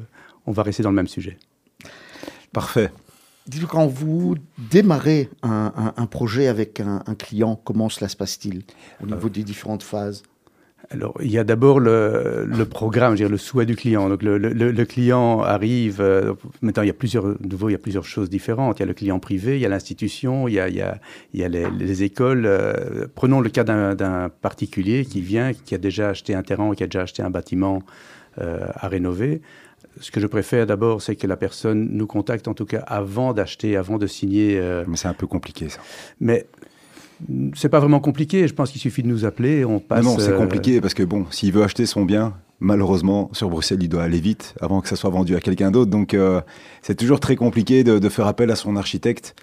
on 0.45 0.51
va 0.51 0.63
rester 0.63 0.83
dans 0.83 0.89
le 0.91 0.95
même 0.95 1.07
sujet. 1.07 1.37
Parfait. 2.53 2.91
Quand 3.69 3.87
vous 3.87 4.35
démarrez 4.71 5.29
un, 5.43 5.73
un- 5.75 5.93
un 5.97 6.05
projet 6.05 6.47
avec 6.47 6.79
un, 6.79 7.03
un 7.05 7.15
client, 7.15 7.59
comment 7.63 7.89
cela 7.89 8.07
se 8.07 8.15
passe-t-il 8.15 8.63
au 9.03 9.07
niveau 9.07 9.29
des 9.29 9.43
différentes 9.43 9.83
phases? 9.83 10.23
Alors, 10.89 11.13
il 11.21 11.31
y 11.31 11.37
a 11.37 11.45
d'abord 11.45 11.79
le, 11.79 12.43
le 12.45 12.65
programme, 12.65 13.15
je 13.15 13.23
veux 13.23 13.27
dire, 13.27 13.31
le 13.31 13.37
souhait 13.37 13.65
du 13.65 13.77
client. 13.77 14.09
Donc, 14.09 14.23
le, 14.23 14.37
le- 14.37 14.49
le- 14.51 14.71
le 14.71 14.85
client 14.85 15.41
arrive. 15.41 16.01
euh, 16.01 16.33
maintenant, 16.61 16.83
il 16.83 16.87
y 16.87 16.89
a 16.89 16.93
plusieurs, 16.93 17.23
de 17.39 17.47
nouveau, 17.47 17.69
il 17.69 17.71
y 17.71 17.75
a 17.75 17.79
plusieurs 17.79 18.03
choses 18.03 18.29
différentes. 18.29 18.79
Il 18.79 18.81
y 18.81 18.83
a 18.83 18.87
le 18.87 18.93
client 18.93 19.17
privé, 19.19 19.55
il 19.55 19.61
y 19.61 19.65
a 19.65 19.69
l'institution, 19.69 20.49
il 20.49 20.55
y 20.55 20.59
a, 20.59 20.67
il 20.67 20.75
y 20.75 20.81
a, 20.81 20.99
il 21.33 21.39
y 21.39 21.43
a 21.45 21.47
les, 21.49 21.69
les 21.71 22.03
écoles. 22.03 22.43
euh, 22.45 23.07
prenons 23.15 23.39
le 23.39 23.49
cas 23.49 23.63
d'un 23.63 23.95
d'un 23.95 24.27
particulier 24.29 25.05
qui 25.05 25.21
vient, 25.21 25.53
qui 25.53 25.75
a 25.75 25.77
déjà 25.77 26.09
acheté 26.09 26.35
un 26.35 26.43
terrain, 26.43 26.73
qui 26.75 26.83
a 26.83 26.87
déjà 26.87 27.03
acheté 27.03 27.21
un 27.23 27.29
bâtiment 27.29 27.83
euh, 28.39 28.59
à 28.75 28.87
rénover. 28.89 29.41
Ce 29.99 30.09
que 30.11 30.19
je 30.19 30.27
préfère 30.27 30.65
d'abord, 30.65 31.01
c'est 31.01 31.15
que 31.15 31.27
la 31.27 31.35
personne 31.37 31.89
nous 31.91 32.07
contacte, 32.07 32.47
en 32.47 32.53
tout 32.53 32.65
cas, 32.65 32.79
avant 32.87 33.33
d'acheter, 33.33 33.75
avant 33.75 33.97
de 33.97 34.07
signer. 34.07 34.57
euh, 34.59 34.83
Mais 34.87 34.95
c'est 34.97 35.07
un 35.09 35.13
peu 35.13 35.27
compliqué 35.27 35.69
ça. 35.69 35.79
mais 36.19 36.47
c'est 37.53 37.69
pas 37.69 37.79
vraiment 37.79 37.99
compliqué. 37.99 38.47
Je 38.47 38.53
pense 38.53 38.71
qu'il 38.71 38.81
suffit 38.81 39.03
de 39.03 39.07
nous 39.07 39.25
appeler. 39.25 39.59
et 39.59 39.65
On 39.65 39.79
passe. 39.79 40.03
non, 40.03 40.13
non, 40.13 40.19
c'est 40.19 40.31
euh, 40.31 40.37
compliqué 40.37 40.81
parce 40.81 40.93
que 40.93 41.03
bon, 41.03 41.25
s'il 41.29 41.51
veut 41.53 41.61
acheter 41.63 41.85
son 41.85 42.03
bien, 42.03 42.33
malheureusement, 42.59 43.29
sur 43.33 43.49
Bruxelles, 43.49 43.83
il 43.83 43.89
doit 43.89 44.03
aller 44.03 44.19
vite 44.19 44.55
avant 44.61 44.81
que 44.81 44.87
ça 44.87 44.95
soit 44.95 45.09
vendu 45.11 45.35
à 45.35 45.39
quelqu'un 45.39 45.69
d'autre. 45.71 45.91
Donc, 45.91 46.13
euh, 46.13 46.41
c'est 46.81 46.95
toujours 46.95 47.19
très 47.19 47.35
compliqué 47.35 47.83
de, 47.83 47.99
de 47.99 48.09
faire 48.09 48.25
appel 48.27 48.49
à 48.49 48.55
son 48.55 48.75
architecte 48.75 49.35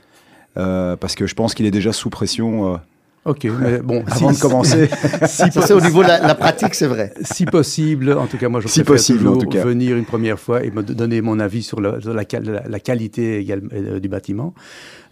parce 0.54 1.14
que 1.14 1.28
je 1.28 1.36
pense 1.36 1.54
qu'il 1.54 1.66
est 1.66 1.70
déjà 1.70 1.92
sous 1.92 2.10
pression 2.10 2.80
Ok, 3.24 3.44
mais 3.60 3.78
bon, 3.80 4.02
avant 4.06 4.30
si- 4.32 4.36
de 4.36 4.40
commencer. 4.42 4.88
si, 5.26 5.50
Ça, 5.52 5.62
c'est 5.62 5.74
au 5.74 5.80
niveau 5.80 6.02
de 6.02 6.08
la, 6.08 6.20
la 6.26 6.34
pratique, 6.34 6.74
c'est 6.74 6.86
vrai. 6.86 7.12
si 7.22 7.44
possible, 7.44 8.12
en 8.12 8.26
tout 8.26 8.38
cas, 8.38 8.48
moi, 8.48 8.60
je 8.60 8.68
Si 8.68 8.80
préfère 8.80 8.94
possible, 8.94 9.28
en 9.28 9.32
toujours 9.34 9.42
tout 9.42 9.48
cas. 9.58 9.64
venir 9.64 9.96
une 9.96 10.06
première 10.06 10.38
fois 10.38 10.64
et 10.64 10.70
me 10.70 10.82
donner 10.82 11.20
mon 11.20 11.38
avis 11.38 11.62
sur, 11.62 11.80
le- 11.80 12.00
sur 12.00 12.14
la, 12.14 12.24
qual- 12.24 12.44
la- 12.44 12.66
la 12.66 12.80
qualité 12.80 13.38
également, 13.38 13.68
euh, 13.74 14.00
du 14.00 14.08
bâtiment. 14.08 14.54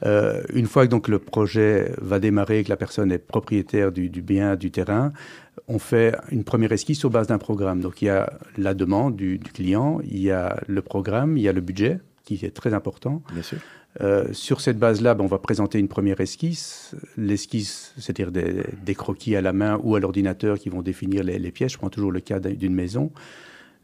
Euh, 0.05 0.40
une 0.55 0.66
fois 0.66 0.87
que 0.87 0.90
donc 0.90 1.09
le 1.09 1.19
projet 1.19 1.92
va 2.01 2.19
démarrer, 2.19 2.64
que 2.64 2.69
la 2.71 2.77
personne 2.77 3.12
est 3.12 3.19
propriétaire 3.19 3.92
du, 3.92 4.09
du 4.09 4.23
bien, 4.23 4.57
du 4.57 4.71
terrain, 4.71 5.12
on 5.69 5.79
fait 5.79 6.14
une 6.31 6.45
première 6.45 6.73
esquisse 6.73 6.99
sur 6.99 7.11
base 7.11 7.27
d'un 7.27 7.38
programme. 7.38 7.81
Donc 7.81 8.01
il 8.03 8.07
y 8.07 8.11
a 8.11 8.31
la 8.57 8.73
demande 8.73 9.16
du, 9.16 9.38
du 9.38 9.51
client, 9.51 10.01
il 10.05 10.21
y 10.23 10.31
a 10.31 10.57
le 10.66 10.81
programme, 10.81 11.37
il 11.37 11.42
y 11.42 11.49
a 11.49 11.53
le 11.53 11.61
budget 11.61 11.99
qui 12.25 12.38
est 12.42 12.51
très 12.55 12.73
important. 12.73 13.23
Bien 13.33 13.42
sûr. 13.42 13.59
Euh, 14.01 14.27
sur 14.33 14.61
cette 14.61 14.79
base-là, 14.79 15.15
ben, 15.15 15.25
on 15.25 15.29
va 15.29 15.39
présenter 15.39 15.79
une 15.79 15.89
première 15.89 16.21
esquisse. 16.21 16.95
L'esquisse, 17.17 17.95
c'est-à-dire 17.97 18.31
des, 18.31 18.95
croquis 18.95 19.37
à 19.37 19.41
la 19.41 19.53
main 19.53 19.81
ou 19.83 19.97
à 19.97 20.01
l'ordinateur 20.01 20.59
qui 20.59 20.69
vont 20.69 20.83
définir 20.83 21.25
les, 21.25 21.39
les, 21.39 21.51
pièces. 21.51 21.73
Je 21.73 21.79
prends 21.79 21.91
toujours 21.91 22.13
le 22.13 22.21
cas 22.21 22.39
d'une 22.41 22.75
maison. 22.75 23.11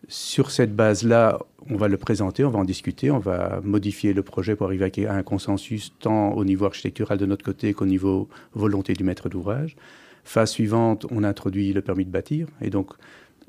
Sur 0.09 0.51
cette 0.51 0.75
base-là, 0.75 1.39
on 1.71 1.77
va 1.77 1.89
le 1.89 1.97
présenter, 1.97 2.45
on 2.45 2.51
va 2.51 2.59
en 2.59 2.65
discuter, 2.65 3.11
on 3.11 3.21
va 3.21 3.61
modifier 3.63 4.13
le 4.13 4.23
projet 4.23 4.57
pour 4.57 4.67
arriver 4.67 5.07
à 5.07 5.15
un 5.15 5.23
consensus 5.23 5.93
tant 6.01 6.33
au 6.33 6.45
niveau 6.45 6.67
architectural 6.67 7.19
de 7.19 7.27
notre 7.27 7.45
côté 7.45 7.73
qu'au 7.73 7.87
niveau 7.87 8.29
volonté 8.53 8.95
du 8.95 9.05
maître 9.05 9.29
d'ouvrage. 9.29 9.77
Phase 10.25 10.51
suivante, 10.51 11.07
on 11.11 11.25
introduit 11.25 11.73
le 11.73 11.83
permis 11.83 12.05
de 12.05 12.11
bâtir. 12.11 12.47
Et 12.61 12.71
donc, 12.71 12.91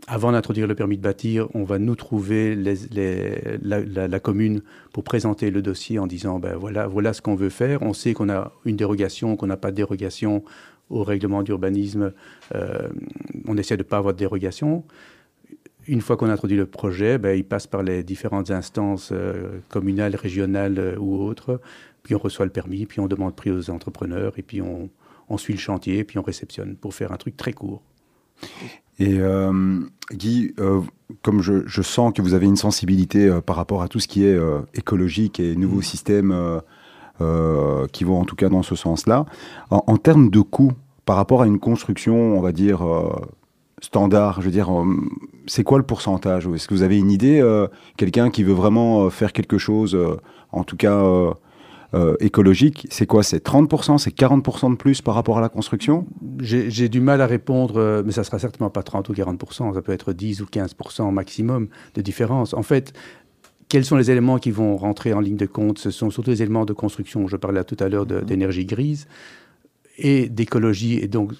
avant 0.08 0.32
d'introduire 0.34 0.68
le 0.68 0.76
permis 0.76 0.98
de 0.98 1.02
bâtir, 1.02 1.48
on 1.54 1.64
va 1.64 1.80
nous 1.80 1.96
trouver 1.96 2.56
la, 2.56 4.20
commune 4.20 4.62
pour 4.92 5.04
présenter 5.04 5.50
le 5.50 5.62
dossier 5.62 5.98
en 5.98 6.08
disant 6.08 6.40
ben 6.40 6.58
voilà, 6.58 6.88
voilà 6.88 7.14
ce 7.14 7.22
qu'on 7.22 7.36
veut 7.36 7.50
faire. 7.50 7.82
On 7.84 7.94
sait 7.94 8.14
qu'on 8.14 8.30
a 8.30 8.52
une 8.66 8.76
dérogation, 8.76 9.38
qu'on 9.38 9.48
n'a 9.48 9.58
pas 9.58 9.72
de 9.72 9.78
dérogation 9.78 10.44
au 10.90 11.04
règlement 11.04 11.42
d'urbanisme. 11.42 12.14
Euh, 12.54 12.90
on 13.48 13.58
essaie 13.58 13.78
de 13.78 13.84
ne 13.84 13.88
pas 13.88 13.98
avoir 13.98 14.14
de 14.14 14.20
dérogation. 14.20 14.84
Une 15.88 16.02
fois 16.02 16.18
qu'on 16.18 16.30
a 16.30 16.34
introduit 16.34 16.58
le 16.58 16.66
projet, 16.66 17.18
ben, 17.18 17.38
il 17.38 17.44
passe 17.44 17.68
par 17.68 17.84
les 17.84 18.04
différentes 18.04 18.52
instances 18.52 19.12
euh, 19.12 19.60
communales, 19.70 20.16
régionales 20.16 20.80
euh, 20.80 20.98
ou 20.98 21.22
autres. 21.22 21.62
Puis 22.04 22.16
on 22.16 22.20
reçoit 22.20 22.46
le 22.46 22.52
permis, 22.52 22.86
puis 22.86 23.00
on 23.00 23.08
demande 23.08 23.36
prix 23.36 23.52
aux 23.52 23.70
entrepreneurs, 23.70 24.34
et 24.38 24.42
puis 24.42 24.62
on, 24.62 24.90
on 25.30 25.38
suit 25.38 25.54
le 25.54 25.60
chantier, 25.60 26.04
puis 26.04 26.20
on 26.20 26.22
réceptionne 26.22 26.76
pour 26.76 26.94
faire 26.94 27.14
un 27.14 27.18
truc 27.18 27.38
très 27.38 27.54
court. 27.54 27.82
Et 29.00 29.18
euh, 29.20 29.80
Guy, 30.12 30.54
euh, 30.60 30.82
comme 31.22 31.42
je, 31.42 31.82
sens 31.82 32.14
que 32.14 32.22
vous 32.22 32.34
avez 32.34 32.46
une 32.46 32.56
sensibilité 32.56 33.28
euh, 33.28 33.42
par 33.42 33.56
rapport 33.56 33.82
à 33.82 33.88
tout 33.88 34.00
ce 34.00 34.08
qui 34.08 34.26
est 34.26 34.40
écologique 34.74 35.40
et 35.40 35.56
nouveaux 35.56 35.80
mm. 35.80 35.84
systèmes 35.84 36.62
qui 37.92 38.04
vont 38.04 38.20
en 38.20 38.26
tout 38.26 38.36
cas 38.36 38.50
dans 38.50 38.64
ce 38.64 38.76
sens-là, 38.76 39.26
en, 39.70 39.98
termes 39.98 40.30
de 40.30 40.42
coûts 40.42 40.74
par 41.06 41.16
rapport 41.16 41.42
à 41.42 41.48
une 41.48 41.60
construction, 41.60 42.16
on 42.38 42.42
va 42.42 42.52
dire 42.52 42.84
standard, 43.82 44.42
je 44.42 44.46
veux 44.46 44.52
dire, 44.52 44.70
c'est 45.46 45.64
quoi 45.64 45.78
le 45.78 45.86
pourcentage? 45.86 46.48
Est-ce 46.48 46.68
que 46.68 46.74
vous 46.74 46.84
avez 46.84 46.98
une 46.98 47.12
idée 47.12 47.42
Quelqu'un 47.96 48.30
qui 48.30 48.44
veut 48.44 48.54
vraiment 48.54 49.10
faire 49.10 49.32
quelque 49.32 49.58
chose, 49.58 49.98
en 50.52 50.64
tout 50.66 50.76
cas 50.76 51.02
euh, 51.96 52.16
écologique, 52.20 52.88
c'est 52.90 53.06
quoi 53.06 53.22
C'est 53.22 53.46
30%, 53.46 54.00
c'est 54.00 54.16
40% 54.16 54.72
de 54.72 54.76
plus 54.76 55.02
par 55.02 55.14
rapport 55.14 55.38
à 55.38 55.42
la 55.42 55.50
construction? 55.50 56.08
J'ai 56.40 56.90
du 56.90 57.02
mal 57.02 57.22
à 57.22 57.28
répondre, 57.28 57.78
euh, 57.78 58.02
mais 58.04 58.12
ça 58.12 58.24
sera 58.24 58.40
certainement 58.40 58.72
pas 58.72 58.82
30 58.82 59.10
ou 59.10 59.14
40%, 59.14 59.74
ça 59.76 59.82
peut 59.84 59.92
être 59.92 60.12
10 60.12 60.42
ou 60.42 60.46
15% 60.46 61.12
maximum 61.12 61.68
de 61.94 62.02
différence. 62.02 62.56
En 62.56 62.64
fait, 62.64 62.94
quels 63.70 63.86
sont 63.86 63.96
les 63.96 64.10
éléments 64.10 64.40
qui 64.40 64.50
vont 64.50 64.76
rentrer 64.76 65.14
en 65.14 65.20
ligne 65.20 65.38
de 65.38 65.46
compte? 65.46 65.78
Ce 65.78 65.92
sont 65.92 66.10
surtout 66.10 66.32
les 66.32 66.42
éléments 66.42 66.66
de 66.66 66.74
construction. 66.74 67.28
Je 67.28 67.38
parlais 67.38 67.64
tout 67.64 67.78
à 67.80 67.90
l'heure 67.90 68.08
mhm. 68.08 68.22
d'énergie 68.22 68.66
grise 68.66 69.08
et 70.00 70.30
d'écologie, 70.30 70.98
et 70.98 71.08
donc 71.08 71.34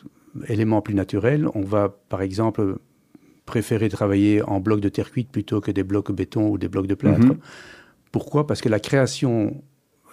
éléments 0.48 0.82
plus 0.82 0.94
naturels. 0.94 1.48
On 1.56 1.62
va, 1.62 1.90
par 2.10 2.22
exemple, 2.22 2.78
préférer 3.48 3.90
travailler 3.90 4.44
en 4.44 4.60
blocs 4.60 4.82
de 4.82 4.90
terre 4.90 5.10
cuite 5.10 5.32
plutôt 5.32 5.62
que 5.62 5.72
des 5.72 5.84
blocs 5.84 6.12
béton 6.12 6.50
ou 6.50 6.60
des 6.60 6.70
blocs 6.70 6.88
de 6.88 6.96
plâtre. 6.96 7.26
Mhm. 7.26 7.38
Pourquoi? 8.12 8.46
Parce 8.46 8.62
que 8.62 8.70
la 8.70 8.80
création 8.80 9.64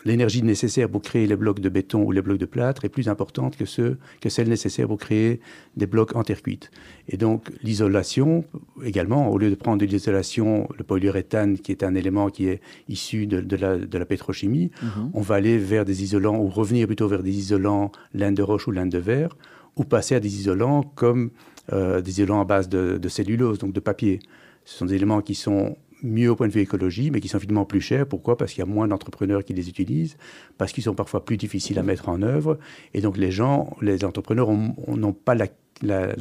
l'énergie 0.05 0.43
nécessaire 0.43 0.89
pour 0.89 1.03
créer 1.03 1.27
les 1.27 1.37
blocs 1.37 1.61
de 1.61 1.69
béton 1.69 2.03
ou 2.03 2.13
les 2.13 2.23
blocs 2.23 2.39
de 2.39 2.47
plâtre 2.47 2.85
est 2.85 2.89
plus 2.89 3.09
importante 3.09 3.57
que, 3.57 3.65
ceux, 3.65 3.99
que 4.21 4.29
celle 4.29 4.49
nécessaire 4.49 4.89
pour 4.89 4.99
créer 4.99 5.41
des 5.77 5.87
blocs 5.87 6.17
en 6.17 6.23
terre 6.23 6.43
cuite. 6.43 6.71
Et 7.09 7.17
donc 7.17 7.51
l'isolation 7.63 8.45
également, 8.85 9.31
au 9.31 9.39
lieu 9.39 9.51
de 9.51 9.55
prendre 9.55 9.79
de 9.79 9.87
l'isolation, 9.87 10.69
le 10.77 10.85
polyuréthane 10.85 11.59
qui 11.59 11.73
est 11.73 11.83
un 11.83 11.95
élément 11.95 12.31
qui 12.31 12.49
est 12.49 12.61
issu 12.89 13.27
de, 13.27 13.57
la, 13.57 13.77
de 13.77 13.99
la, 13.99 14.07
pétrochimie, 14.07 14.71
mhm. 14.83 15.11
on 15.15 15.21
va 15.21 15.37
aller 15.37 15.59
vers 15.59 15.85
des 15.85 16.03
isolants 16.03 16.39
ou 16.39 16.49
revenir 16.49 16.87
plutôt 16.87 17.09
vers 17.09 17.23
des 17.23 17.37
isolants 17.37 17.93
laine 18.15 18.35
de 18.35 18.43
roche 18.43 18.67
ou 18.69 18.71
laine 18.71 18.89
de 18.89 18.99
verre, 18.99 19.37
ou 19.77 19.85
passer 19.85 20.15
à 20.15 20.21
des 20.21 20.35
isolants 20.35 20.83
comme 20.83 21.31
euh, 21.73 22.01
des 22.01 22.11
isolants 22.11 22.41
à 22.41 22.45
base 22.45 22.69
de, 22.69 22.99
de 22.99 23.09
cellulose, 23.09 23.59
donc 23.59 23.73
de 23.73 23.81
papier. 23.81 24.21
Ce 24.65 24.79
sont 24.79 24.87
des 24.87 24.95
éléments 24.95 25.21
qui 25.21 25.35
sont 25.35 25.77
mieux 26.03 26.31
au 26.31 26.37
point 26.37 26.49
de 26.49 26.53
vue 26.53 26.61
écologie, 26.61 27.11
mais 27.11 27.21
qui 27.21 27.29
sont 27.29 27.39
finalement 27.39 27.65
plus 27.65 27.81
chers. 27.81 28.07
Pourquoi? 28.07 28.37
Parce 28.37 28.53
qu'il 28.53 28.61
y 28.61 28.63
a 28.63 28.67
moins 28.67 28.89
d'entrepreneurs 28.89 29.45
qui 29.45 29.55
les 29.55 29.69
utilisent, 29.69 30.17
parce 30.59 30.73
qu'ils 30.73 30.85
sont 30.85 30.95
parfois 30.95 31.25
plus 31.25 31.37
difficiles 31.37 31.79
à 31.79 31.83
mettre 31.83 32.09
en 32.09 32.23
œuvre. 32.23 32.59
Et 32.95 33.01
donc 33.01 33.17
les 33.17 33.31
gens, 33.31 33.77
les 33.81 34.05
entrepreneurs 34.05 34.51
n'ont 34.51 35.13
pas 35.13 35.35
la, 35.35 35.49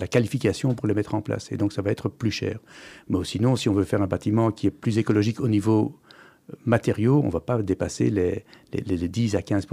qualification 0.08 0.74
pour 0.74 0.88
les 0.88 0.94
mettre 0.94 1.16
en 1.16 1.22
place. 1.22 1.52
Et 1.52 1.58
donc 1.58 1.74
ça 1.74 1.82
va 1.82 1.92
être 1.92 2.10
plus 2.10 2.32
cher. 2.32 2.60
Mais 3.10 3.24
sinon, 3.24 3.56
si 3.56 3.70
on 3.70 3.74
veut 3.74 3.84
faire 3.84 4.02
un 4.02 4.08
bâtiment 4.08 4.52
qui 4.52 4.68
est 4.68 4.72
plus 4.72 4.98
écologique 4.98 5.40
au 5.40 5.48
niveau 5.48 5.96
euh, 6.50 6.56
matériaux, 6.66 7.22
on 7.24 7.28
ne 7.28 7.32
va 7.32 7.42
pas 7.42 7.62
dépasser 7.62 8.10
les, 8.10 8.46
les, 8.74 9.08
10 9.08 9.36
à 9.36 9.42
15 9.42 9.68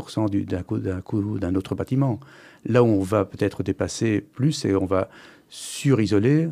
d'un 0.47 0.63
coût 0.63 1.39
d'un 1.39 1.55
autre 1.55 1.75
bâtiment. 1.75 2.21
Là 2.65 2.83
où 2.83 2.87
on 2.87 3.03
va 3.03 3.25
peut-être 3.25 3.63
dépasser 3.63 4.21
plus, 4.21 4.53
c'est 4.53 4.75
on 4.75 4.87
va 4.87 5.09
surisoler, 5.49 6.49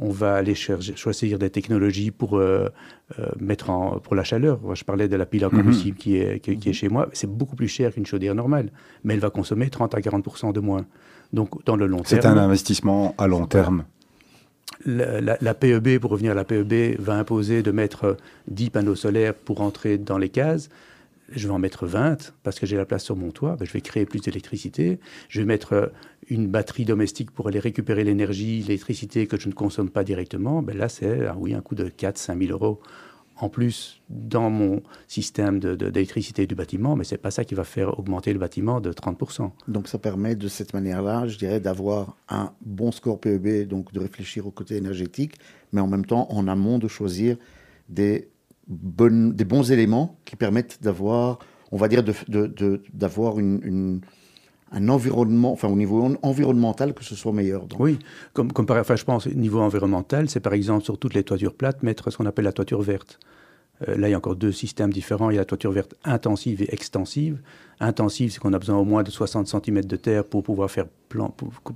on 0.00 0.10
va 0.10 0.34
aller 0.34 0.54
choisir 0.54 1.38
des 1.38 1.50
technologies 1.50 2.10
pour 2.10 2.38
euh, 2.38 2.68
euh, 3.18 3.26
mettre 3.40 3.70
en 3.70 3.98
pour 3.98 4.14
la 4.14 4.24
chaleur. 4.24 4.60
je 4.74 4.84
parlais 4.84 5.08
de 5.08 5.16
la 5.16 5.26
pile 5.26 5.44
à 5.44 5.50
combustible 5.50 5.96
mhm. 5.96 6.02
qui, 6.02 6.16
est, 6.16 6.40
qui, 6.40 6.68
est 6.68 6.72
chez 6.72 6.88
moi. 6.88 7.08
C'est 7.12 7.30
beaucoup 7.30 7.56
plus 7.56 7.68
cher 7.68 7.92
qu'une 7.92 8.06
chaudière 8.06 8.34
normale, 8.34 8.70
mais 9.04 9.14
elle 9.14 9.20
va 9.20 9.30
consommer 9.30 9.68
30 9.68 9.94
à 9.94 10.00
40% 10.00 10.52
de 10.52 10.60
moins. 10.60 10.86
Donc, 11.32 11.64
dans 11.64 11.76
le 11.76 11.86
long 11.86 12.02
terme. 12.02 12.22
C'est 12.22 12.26
un 12.26 12.38
investissement 12.38 13.14
à 13.18 13.26
long 13.26 13.46
terme. 13.46 13.84
La, 14.86 15.54
PEB, 15.54 15.98
pour 15.98 16.12
revenir 16.12 16.32
à 16.32 16.34
la 16.34 16.44
PEB, 16.44 17.00
va 17.00 17.14
imposer 17.14 17.62
de 17.62 17.72
mettre 17.72 18.16
10 18.46 18.70
panneaux 18.70 18.94
solaires 18.94 19.34
pour 19.34 19.60
entrer 19.60 19.98
dans 19.98 20.18
les 20.18 20.28
cases 20.28 20.68
je 21.32 21.46
vais 21.46 21.54
en 21.54 21.58
mettre 21.58 21.86
20 21.86 22.32
parce 22.42 22.58
que 22.58 22.66
j'ai 22.66 22.76
la 22.76 22.84
place 22.84 23.04
sur 23.04 23.16
mon 23.16 23.30
toit, 23.30 23.56
ben, 23.56 23.64
je 23.64 23.72
vais 23.72 23.80
créer 23.80 24.06
plus 24.06 24.20
d'électricité. 24.20 24.98
Je 25.28 25.40
vais 25.40 25.46
mettre 25.46 25.72
euh, 25.74 25.86
une 26.30 26.48
batterie 26.48 26.84
domestique 26.84 27.30
pour 27.30 27.48
aller 27.48 27.58
récupérer 27.58 28.04
l'énergie, 28.04 28.62
l'électricité 28.62 29.26
que 29.26 29.38
je 29.38 29.48
ne 29.48 29.54
consomme 29.54 29.90
pas 29.90 30.04
directement. 30.04 30.62
Ben 30.62 30.76
là, 30.76 30.88
c'est 30.88 31.26
ah 31.26 31.36
oui, 31.38 31.54
un 31.54 31.60
coût 31.60 31.74
de 31.74 31.88
4-5 31.88 32.46
000 32.46 32.52
euros 32.52 32.80
en 33.40 33.48
plus 33.48 34.02
dans 34.10 34.50
mon 34.50 34.82
système 35.06 35.60
d'électricité 35.60 36.46
du 36.46 36.54
bâtiment, 36.54 36.96
mais 36.96 37.04
ce 37.04 37.14
n'est 37.14 37.18
pas 37.18 37.30
ça 37.30 37.44
qui 37.44 37.54
va 37.54 37.64
faire 37.64 37.98
augmenter 37.98 38.32
le 38.32 38.38
bâtiment 38.38 38.80
de 38.80 38.92
30%. 38.92 39.50
Donc 39.68 39.86
ça 39.86 39.98
permet 39.98 40.34
de 40.34 40.48
cette 40.48 40.74
manière-là, 40.74 41.28
je 41.28 41.38
dirais, 41.38 41.60
d'avoir 41.60 42.16
un 42.28 42.52
bon 42.62 42.90
score 42.90 43.20
PEB, 43.20 43.68
donc 43.68 43.92
de 43.92 44.00
réfléchir 44.00 44.46
au 44.46 44.50
côté 44.50 44.76
énergétique, 44.76 45.36
mais 45.72 45.80
en 45.80 45.86
même 45.86 46.04
temps, 46.04 46.26
en 46.30 46.48
amont, 46.48 46.78
de 46.78 46.88
choisir 46.88 47.36
des 47.88 48.28
des 48.68 49.44
bons 49.44 49.72
éléments 49.72 50.18
qui 50.26 50.36
permettent 50.36 50.82
d'avoir, 50.82 51.38
on 51.72 51.78
va 51.78 51.88
dire, 51.88 52.04
d'avoir 52.92 53.38
une, 53.38 54.02
un 54.72 54.88
environnement, 54.88 55.52
enfin 55.52 55.68
au 55.68 55.76
niveau 55.76 56.16
environnemental, 56.22 56.94
que 56.94 57.04
ce 57.04 57.14
soit 57.14 57.32
meilleur. 57.32 57.64
Oui, 57.78 57.98
comme, 58.32 58.52
comme 58.52 58.66
enfin, 58.70 58.96
je 58.96 59.04
pense, 59.04 59.26
au 59.26 59.30
niveau 59.30 59.60
environnemental, 59.60 60.28
c'est 60.28 60.40
par 60.40 60.52
exemple 60.52 60.84
sur 60.84 60.98
toutes 60.98 61.14
les 61.14 61.24
toitures 61.24 61.54
plates, 61.54 61.82
mettre 61.82 62.10
ce 62.10 62.16
qu'on 62.16 62.26
appelle 62.26 62.44
la 62.44 62.52
toiture 62.52 62.82
verte. 62.82 63.18
Euh, 63.86 63.96
là, 63.96 64.08
il 64.08 64.10
y 64.10 64.14
a 64.14 64.16
encore 64.16 64.36
deux 64.36 64.52
systèmes 64.52 64.92
différents. 64.92 65.30
Il 65.30 65.34
y 65.34 65.38
a 65.38 65.42
la 65.42 65.46
toiture 65.46 65.70
verte 65.70 65.94
intensive 66.04 66.62
et 66.62 66.72
extensive. 66.72 67.38
Intensive, 67.80 68.32
c'est 68.32 68.40
qu'on 68.40 68.52
a 68.52 68.58
besoin 68.58 68.76
au 68.76 68.84
moins 68.84 69.04
de 69.04 69.10
60 69.10 69.46
cm 69.46 69.84
de 69.84 69.96
terre 69.96 70.24
pour 70.24 70.42
pouvoir 70.42 70.70
faire 70.70 70.86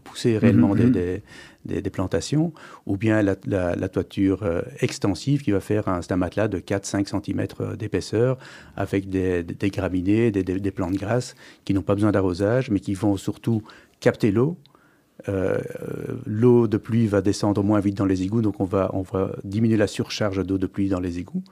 pousser 0.04 0.36
réellement 0.36 0.74
mhm, 0.74 0.86
mhm. 0.86 1.20
des, 1.64 1.90
plantations. 1.90 2.52
Ou 2.86 2.96
bien 2.96 3.22
la, 3.22 3.88
toiture 3.88 4.42
euh, 4.42 4.62
extensive 4.80 5.42
qui 5.42 5.52
va 5.52 5.60
faire 5.60 5.88
un, 5.88 6.00
un 6.08 6.16
matelas 6.16 6.48
de 6.48 6.58
4-5 6.58 7.06
cm 7.06 7.46
euh, 7.60 7.76
d'épaisseur 7.76 8.36
avec 8.76 9.08
des, 9.08 9.44
graminées, 9.70 10.32
des, 10.32 10.70
plantes 10.72 10.94
grasses 10.94 11.36
qui 11.64 11.72
n'ont 11.72 11.82
pas 11.82 11.94
besoin 11.94 12.10
d'arrosage, 12.10 12.70
mais 12.70 12.80
qui 12.80 12.94
vont 12.94 13.16
surtout 13.16 13.62
capter 14.00 14.32
l'eau. 14.32 14.56
l'eau 16.26 16.66
de 16.66 16.76
pluie 16.78 17.06
va 17.06 17.20
descendre 17.20 17.62
moins 17.62 17.78
vite 17.78 17.96
dans 17.96 18.06
les 18.06 18.24
égouts, 18.24 18.42
donc 18.42 18.58
on 18.58 18.64
va, 18.64 18.90
on 18.92 19.02
va 19.02 19.30
diminuer 19.44 19.76
la 19.76 19.86
surcharge 19.86 20.44
d'eau 20.44 20.58
de 20.58 20.66
pluie 20.66 20.88
dans 20.88 20.98
les 20.98 21.20
égouts. 21.20 21.44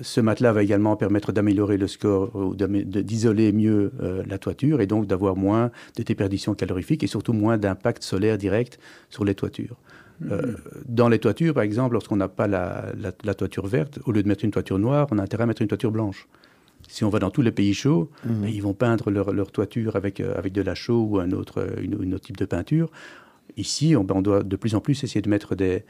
Ce 0.00 0.20
matelas 0.20 0.52
va 0.52 0.62
également 0.62 0.96
permettre 0.96 1.32
d'améliorer 1.32 1.76
le 1.76 1.88
score 1.88 2.34
ou 2.34 2.54
d'isoler 2.54 3.52
mieux 3.52 3.92
euh, 4.00 4.22
la 4.26 4.38
toiture 4.38 4.80
et 4.80 4.86
donc 4.86 5.06
d'avoir 5.06 5.36
moins 5.36 5.70
de 5.96 6.02
déperdition 6.02 6.54
calorifique 6.54 7.02
et 7.02 7.06
surtout 7.06 7.32
moins 7.32 7.58
d'impact 7.58 8.02
solaire 8.02 8.38
direct 8.38 8.78
sur 9.10 9.24
les 9.24 9.34
toitures. 9.34 9.76
Euh, 10.30 10.42
mm-hmm. 10.42 10.56
dans 10.86 11.08
les 11.08 11.18
toitures, 11.18 11.54
par 11.54 11.62
exemple, 11.62 11.94
lorsqu'on 11.94 12.16
n'a 12.16 12.28
pas 12.28 12.46
la, 12.46 13.34
toiture 13.34 13.66
verte, 13.66 13.98
au 14.04 14.12
lieu 14.12 14.22
de 14.22 14.28
mettre 14.28 14.44
une 14.44 14.50
toiture 14.50 14.78
noire, 14.78 15.06
on 15.10 15.18
a 15.18 15.22
intérêt 15.22 15.44
à 15.44 15.46
mettre 15.46 15.62
une 15.62 15.68
toiture 15.68 15.92
blanche. 15.92 16.28
Si 16.88 17.04
on 17.04 17.08
va 17.08 17.18
dans 17.18 17.30
tous 17.30 17.42
les 17.42 17.52
pays 17.52 17.74
chauds, 17.74 18.10
mm-hmm. 18.26 18.40
ben, 18.40 18.48
ils 18.48 18.62
vont 18.62 18.74
peindre 18.74 19.10
leur, 19.10 19.52
toiture 19.52 19.96
avec, 19.96 20.20
euh, 20.20 20.34
avec 20.36 20.52
de 20.52 20.62
la 20.62 20.74
chaux 20.74 21.02
ou 21.02 21.18
un 21.18 21.32
autre, 21.32 21.66
une 21.80 22.14
autre 22.14 22.24
type 22.24 22.36
de 22.36 22.44
peinture. 22.44 22.90
Ici, 23.56 23.96
on, 23.96 24.04
doit 24.04 24.42
de 24.42 24.56
plus 24.56 24.74
en 24.74 24.80
plus 24.80 25.02
essayer 25.02 25.20
de 25.20 25.28
mettre 25.28 25.56
des, 25.56 25.84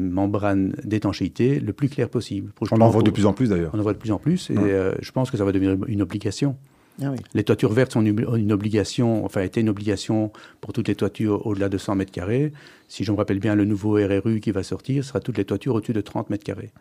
membranes 0.00 0.74
d'étanchéité 0.82 1.60
le 1.60 1.72
plus 1.72 1.88
clair 1.88 2.08
possible. 2.08 2.52
on 2.70 2.80
en 2.80 2.90
voit 2.90 3.02
de 3.02 3.10
plus 3.10 3.26
en 3.26 3.32
plus 3.32 3.50
d'ailleurs. 3.50 3.70
On 3.74 3.78
en 3.78 3.82
voit 3.82 3.92
de 3.92 3.98
plus 3.98 4.10
en 4.10 4.18
plus 4.18 4.50
et 4.50 4.56
euh, 4.56 4.92
je 5.00 5.12
pense 5.12 5.30
que 5.30 5.36
ça 5.36 5.44
va 5.44 5.52
devenir 5.52 5.76
une 5.86 6.02
obligation. 6.02 6.56
Ah 7.02 7.12
les 7.34 7.44
toitures 7.44 7.72
vertes 7.72 7.92
sont 7.92 8.04
une, 8.04 8.52
obligation, 8.52 9.24
enfin 9.24 9.42
étaient 9.42 9.60
une 9.60 9.68
obligation 9.68 10.32
pour 10.62 10.72
toutes 10.72 10.88
les 10.88 10.94
toitures 10.94 11.46
au-delà 11.46 11.68
de 11.68 11.76
100 11.76 11.96
mètres 11.96 12.12
carrés. 12.12 12.52
Si 12.88 13.04
je 13.04 13.12
me 13.12 13.16
rappelle 13.18 13.38
bien, 13.38 13.54
le 13.54 13.66
nouveau 13.66 13.94
RRU 13.94 14.40
qui 14.40 14.50
va 14.50 14.62
sortir 14.62 15.04
sera 15.04 15.20
toutes 15.20 15.36
les 15.36 15.44
toitures 15.44 15.74
au-dessus 15.74 15.92
de 15.92 16.00
30 16.00 16.30
mètres 16.30 16.44
carrés. 16.44 16.72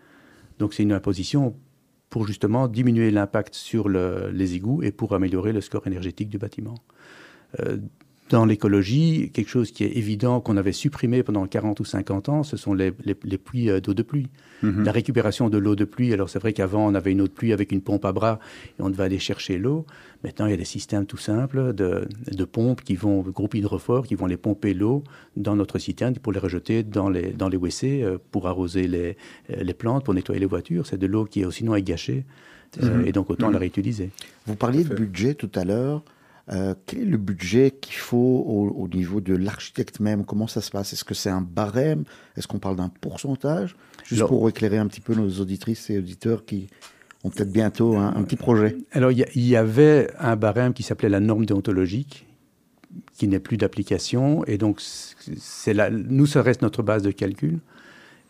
Donc 0.57 0.73
c'est 0.73 0.83
une 0.83 0.93
imposition 0.93 1.55
pour 2.09 2.25
justement 2.25 2.69
diminuer 2.69 3.11
l'impact 3.11 3.55
sur 3.55 3.89
le, 3.89 4.29
les 4.31 4.55
égouts 4.55 4.81
et 4.83 4.91
pour 4.91 5.13
améliorer 5.13 5.51
le 5.51 5.59
score 5.59 5.85
énergétique 5.85 6.29
du 6.29 6.37
bâtiment. 6.37 6.75
Euh, 7.59 7.77
dans 8.29 8.43
l'écologie, 8.45 9.29
quelque 9.33 9.49
chose 9.49 9.71
qui 9.71 9.83
est 9.83 9.97
évident 9.97 10.41
qu'on 10.41 10.57
avait 10.57 10.71
supprimé 10.71 11.21
pendant 11.21 11.45
40 11.45 11.79
ou 11.79 11.85
50 11.85 12.29
ans, 12.29 12.41
ce 12.43 12.57
sont 12.57 12.73
les, 12.73 12.91
les, 13.03 13.15
les 13.23 13.37
puits 13.37 13.69
euh, 13.69 13.79
d'eau 13.79 13.93
de 13.93 14.01
pluie. 14.01 14.27
Mhm. 14.63 14.83
La 14.83 14.91
récupération 14.91 15.47
de 15.49 15.59
l'eau 15.59 15.75
de 15.75 15.85
pluie, 15.85 16.11
alors 16.11 16.29
c'est 16.29 16.39
vrai 16.39 16.51
qu'avant 16.53 16.87
on 16.87 16.95
avait 16.95 17.11
une 17.11 17.21
eau 17.21 17.27
de 17.27 17.31
pluie 17.31 17.53
avec 17.53 17.71
une 17.71 17.81
pompe 17.81 18.03
à 18.03 18.11
bras 18.13 18.39
et 18.79 18.81
on 18.81 18.89
devait 18.89 19.03
aller 19.03 19.19
chercher 19.19 19.59
l'eau. 19.59 19.85
Maintenant 20.23 20.47
il 20.47 20.51
y 20.51 20.53
a 20.55 20.57
des 20.57 20.65
systèmes 20.65 21.05
tout 21.05 21.17
simples 21.17 21.73
de, 21.73 22.07
de 22.31 22.45
pompes 22.45 22.81
qui 22.81 22.95
vont, 22.95 23.21
groupe 23.21 23.53
hydrofort, 23.53 24.07
qui 24.07 24.15
vont 24.15 24.25
les 24.25 24.37
pomper 24.37 24.73
l'eau 24.73 25.03
dans 25.37 25.55
notre 25.55 25.77
citerne 25.77 26.15
pour 26.15 26.33
les 26.33 26.39
rejeter 26.39 26.81
dans 26.81 27.09
les, 27.09 27.31
dans 27.31 27.47
les 27.49 27.57
WC 27.57 28.01
euh, 28.01 28.17
pour 28.31 28.47
arroser 28.47 28.87
les, 28.87 29.17
euh, 29.51 29.61
les 29.63 29.73
plantes, 29.75 30.03
pour 30.03 30.15
nettoyer 30.15 30.39
les 30.39 30.47
voitures. 30.47 30.87
C'est 30.87 30.97
de 30.97 31.05
l'eau 31.05 31.25
qui 31.25 31.41
est 31.41 31.51
sinon 31.51 31.75
est 31.75 31.83
gâchée 31.83 32.25
euh, 32.81 33.05
et 33.05 33.11
donc 33.11 33.29
autant 33.29 33.47
Mhm. 33.47 33.53
la 33.53 33.59
réutiliser. 33.59 34.09
Vous 34.47 34.55
parliez 34.55 34.83
de 34.83 34.95
budget 34.95 35.35
tout 35.35 35.51
à 35.53 35.63
l'heure. 35.63 36.01
Euh, 36.51 36.75
quel 36.85 37.01
est 37.01 37.05
le 37.05 37.17
budget 37.17 37.71
qu'il 37.71 37.95
faut 37.95 38.17
au, 38.47 38.69
au 38.69 38.87
niveau 38.87 39.19
de 39.19 39.35
l'architecte 39.35 39.99
même? 39.99 40.25
Comment 40.25 40.47
ça 40.47 40.61
se 40.61 40.69
passe? 40.69 40.93
Est-ce 40.93 41.03
que 41.03 41.15
c'est 41.15 41.29
un 41.29 41.41
barème? 41.41 42.03
Est-ce 42.37 42.47
qu'on 42.47 42.59
parle 42.59 42.75
d'un 42.75 42.89
pourcentage? 43.01 43.75
Juste 44.03 44.21
Alors- 44.21 44.29
pour 44.29 44.47
éclairer 44.47 44.77
un 44.77 44.87
petit 44.87 45.01
peu 45.01 45.15
nos 45.15 45.29
auditrices 45.39 45.89
et 45.89 45.97
auditeurs 45.97 46.45
qui 46.45 46.67
ont 47.23 47.31
peut-être 47.31 47.51
bientôt 47.51 47.95
un, 47.95 48.15
un 48.15 48.23
petit 48.23 48.35
projet. 48.35 48.77
Alors, 48.91 49.11
il 49.11 49.25
y, 49.35 49.55
avait 49.55 50.11
un 50.19 50.35
barème 50.35 50.73
qui 50.73 50.83
s'appelait 50.83 51.09
la 51.09 51.19
norme 51.19 51.47
déontologique, 51.47 52.27
qui 53.13 53.27
n'est 53.27 53.39
plus 53.39 53.57
d'application. 53.57 54.45
Et 54.45 54.59
donc, 54.59 54.79
c'est 54.79 55.73
nous, 55.89 56.27
ça 56.27 56.43
reste 56.43 56.61
notre 56.61 56.83
base 56.83 57.01
de 57.01 57.09
calcul. 57.09 57.57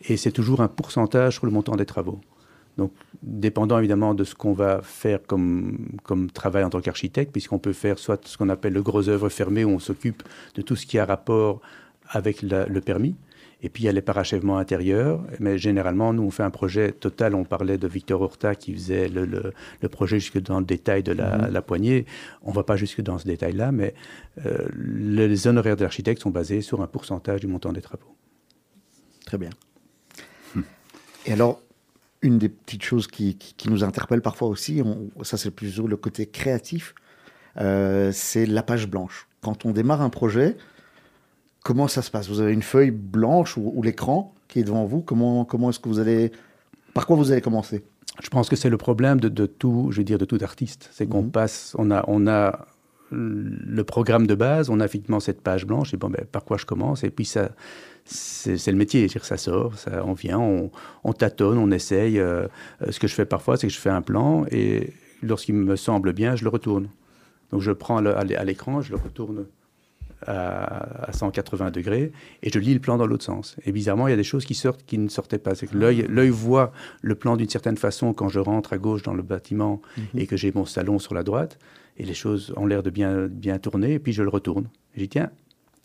Et 0.08 0.16
c'est 0.16 0.32
toujours 0.32 0.62
un 0.62 0.68
pourcentage 0.68 1.34
sur 1.34 1.44
le 1.44 1.52
montant 1.52 1.76
des 1.76 1.84
travaux. 1.84 2.20
Donc, 2.76 2.92
dépendant 3.22 3.78
évidemment 3.78 4.12
de 4.14 4.22
ce 4.24 4.34
qu'on 4.34 4.52
va 4.52 4.80
faire 4.82 5.20
comme, 5.26 5.88
comme 6.02 6.30
travail 6.30 6.62
en 6.64 6.70
tant 6.70 6.80
qu'architecte, 6.80 7.32
puisqu'on 7.32 7.58
peut 7.58 7.72
faire 7.72 7.98
soit 7.98 8.26
ce 8.26 8.36
qu'on 8.36 8.48
appelle 8.50 8.74
le 8.74 8.82
gros 8.82 9.08
œuvre 9.08 9.28
fermé, 9.30 9.64
où 9.64 9.70
on 9.70 9.78
s'occupe 9.78 10.22
de 10.54 10.62
tout 10.62 10.76
ce 10.76 10.84
qui 10.86 10.98
a 10.98 11.04
rapport 11.06 11.60
avec 12.08 12.42
la- 12.42 12.66
le 12.66 12.80
permis. 12.80 13.16
Et 13.62 13.70
puis 13.70 13.84
il 13.84 13.86
y 13.86 13.88
a 13.88 13.92
les 13.92 14.02
parachèvements 14.02 14.58
intérieurs. 14.58 15.24
Mais 15.40 15.56
généralement, 15.56 16.12
nous, 16.12 16.22
on 16.22 16.30
fait 16.30 16.42
un 16.42 16.50
projet 16.50 16.92
total. 16.92 17.34
On 17.34 17.44
parlait 17.44 17.78
de 17.78 17.88
Victor 17.88 18.20
Horta 18.20 18.54
qui 18.54 18.74
faisait 18.74 19.08
le, 19.08 19.24
le- 19.24 19.54
le 19.80 19.88
projet 19.88 20.20
jusque 20.20 20.38
dans 20.42 20.58
le 20.58 20.66
détail 20.66 21.02
de 21.02 21.12
la, 21.12 21.38
Mhm. 21.38 21.52
la 21.52 21.62
poignée. 21.62 22.04
On 22.42 22.50
ne 22.50 22.54
va 22.54 22.62
pas 22.64 22.76
jusque 22.76 23.00
dans 23.00 23.16
ce 23.18 23.24
détail-là, 23.24 23.72
mais 23.72 23.94
euh, 24.44 24.68
les 24.76 25.46
honoraires 25.46 25.76
de 25.76 25.82
l'architecte 25.82 26.20
sont 26.20 26.30
basés 26.30 26.60
sur 26.60 26.82
un 26.82 26.86
pourcentage 26.86 27.40
du 27.40 27.46
montant 27.46 27.72
des 27.72 27.80
travaux. 27.80 28.14
Très 29.24 29.38
bien. 29.38 29.50
Et 31.24 31.32
alors, 31.32 31.60
une 32.22 32.38
des 32.38 32.48
petites 32.48 32.82
choses 32.82 33.06
qui, 33.06 33.36
qui- 33.36 33.54
qui 33.54 33.68
nous 33.70 33.84
interpelle 33.84 34.22
parfois 34.22 34.48
aussi, 34.48 34.82
on- 34.84 35.10
ça 35.24 35.36
c'est 35.36 35.50
plutôt 35.50 35.86
le 35.86 35.96
côté 35.96 36.26
créatif, 36.26 36.94
euh, 37.60 38.10
c'est 38.12 38.46
la 38.46 38.62
page 38.62 38.88
blanche. 38.88 39.28
Quand 39.42 39.64
on 39.64 39.70
démarre 39.72 40.02
un 40.02 40.10
projet, 40.10 40.56
comment 41.62 41.88
ça 41.88 42.02
se 42.02 42.10
passe? 42.10 42.28
Vous 42.28 42.40
avez 42.40 42.52
une 42.52 42.62
feuille 42.62 42.90
blanche 42.90 43.56
ou, 43.56 43.72
ou 43.74 43.82
l'écran 43.82 44.34
qui 44.48 44.60
est 44.60 44.64
devant 44.64 44.84
vous? 44.86 45.00
Comment, 45.00 45.44
comment 45.44 45.70
est-ce 45.70 45.78
que 45.80 45.88
vous 45.88 45.98
allez... 45.98 46.32
Par 46.94 47.06
quoi 47.06 47.16
vous 47.16 47.32
allez 47.32 47.40
commencer? 47.40 47.84
Je 48.22 48.28
pense 48.30 48.48
que 48.48 48.56
c'est 48.56 48.70
le 48.70 48.78
problème 48.78 49.20
de, 49.20 49.28
de 49.28 49.44
tout, 49.46 49.88
je 49.90 49.98
veux 49.98 50.04
dire, 50.04 50.18
de 50.18 50.24
tout 50.24 50.38
artiste. 50.40 50.88
C'est 50.92 51.06
qu'on 51.06 51.22
Mhm. 51.22 51.30
passe, 51.30 51.74
on 51.78 51.90
a, 51.90 52.02
on 52.08 52.26
a 52.26 52.66
le 53.12 53.82
programme 53.84 54.26
de 54.26 54.34
base, 54.34 54.68
on 54.70 54.80
a 54.80 54.84
effectivement 54.84 55.20
cette 55.20 55.40
page 55.40 55.64
blanche, 55.66 55.94
et 55.94 55.96
bon, 55.96 56.10
ben, 56.10 56.24
par 56.30 56.44
quoi 56.44 56.56
je 56.56 56.66
commence? 56.66 57.04
Et 57.04 57.10
puis 57.10 57.24
ça, 57.24 57.50
c'est 58.04 58.66
le 58.70 58.76
métier, 58.76 59.08
ça 59.08 59.36
sort, 59.36 59.76
ça, 59.78 60.04
on 60.04 60.12
vient, 60.12 60.38
on, 60.38 60.70
on 61.04 61.12
tâtonne, 61.12 61.58
on 61.58 61.70
essaye. 61.70 62.18
euh, 62.18 62.46
euh, 62.82 62.90
ce 62.90 62.98
que 62.98 63.06
je 63.06 63.14
fais 63.14 63.24
parfois, 63.26 63.56
c'est 63.56 63.66
que 63.68 63.72
je 63.72 63.78
fais 63.78 63.90
un 63.90 64.02
plan, 64.02 64.44
et 64.50 64.92
lorsqu'il 65.22 65.54
me 65.54 65.76
semble 65.76 66.12
bien, 66.12 66.36
je 66.36 66.44
le 66.44 66.50
retourne. 66.50 66.88
Donc 67.52 67.60
je 67.60 67.70
prends 67.70 68.00
le- 68.00 68.16
à 68.16 68.44
l'écran, 68.44 68.80
je 68.80 68.90
le 68.90 68.96
retourne 68.96 69.46
à, 70.26 71.08
à 71.08 71.12
180 71.12 71.70
degrés 71.70 72.12
et 72.42 72.50
je 72.50 72.58
lis 72.58 72.74
le 72.74 72.80
plan 72.80 72.96
dans 72.96 73.06
l'autre 73.06 73.24
sens. 73.24 73.56
Et 73.64 73.72
bizarrement, 73.72 74.08
il 74.08 74.10
y 74.10 74.14
a 74.14 74.16
des 74.16 74.24
choses 74.24 74.44
qui 74.44 74.54
sortent 74.54 74.84
qui 74.84 74.98
ne 74.98 75.08
sortaient 75.08 75.38
pas. 75.38 75.54
C'est 75.54 75.66
que 75.66 75.76
l'œil, 75.76 76.06
l'œil 76.08 76.30
voit 76.30 76.72
le 77.02 77.14
plan 77.14 77.36
d'une 77.36 77.48
certaine 77.48 77.76
façon 77.76 78.12
quand 78.12 78.28
je 78.28 78.38
rentre 78.38 78.72
à 78.72 78.78
gauche 78.78 79.02
dans 79.02 79.14
le 79.14 79.22
bâtiment 79.22 79.80
et 80.16 80.26
que 80.26 80.36
j'ai 80.36 80.52
mon 80.52 80.64
salon 80.64 80.98
sur 80.98 81.14
la 81.14 81.22
droite 81.22 81.58
et 81.96 82.04
les 82.04 82.14
choses 82.14 82.52
ont 82.56 82.66
l'air 82.66 82.82
de 82.82 82.90
bien, 82.90 83.26
bien 83.26 83.58
tourner 83.58 83.94
et 83.94 83.98
puis 83.98 84.12
je 84.12 84.22
le 84.22 84.28
retourne. 84.28 84.68
Et 84.94 85.00
je 85.00 85.02
dis 85.02 85.08
tiens, 85.08 85.30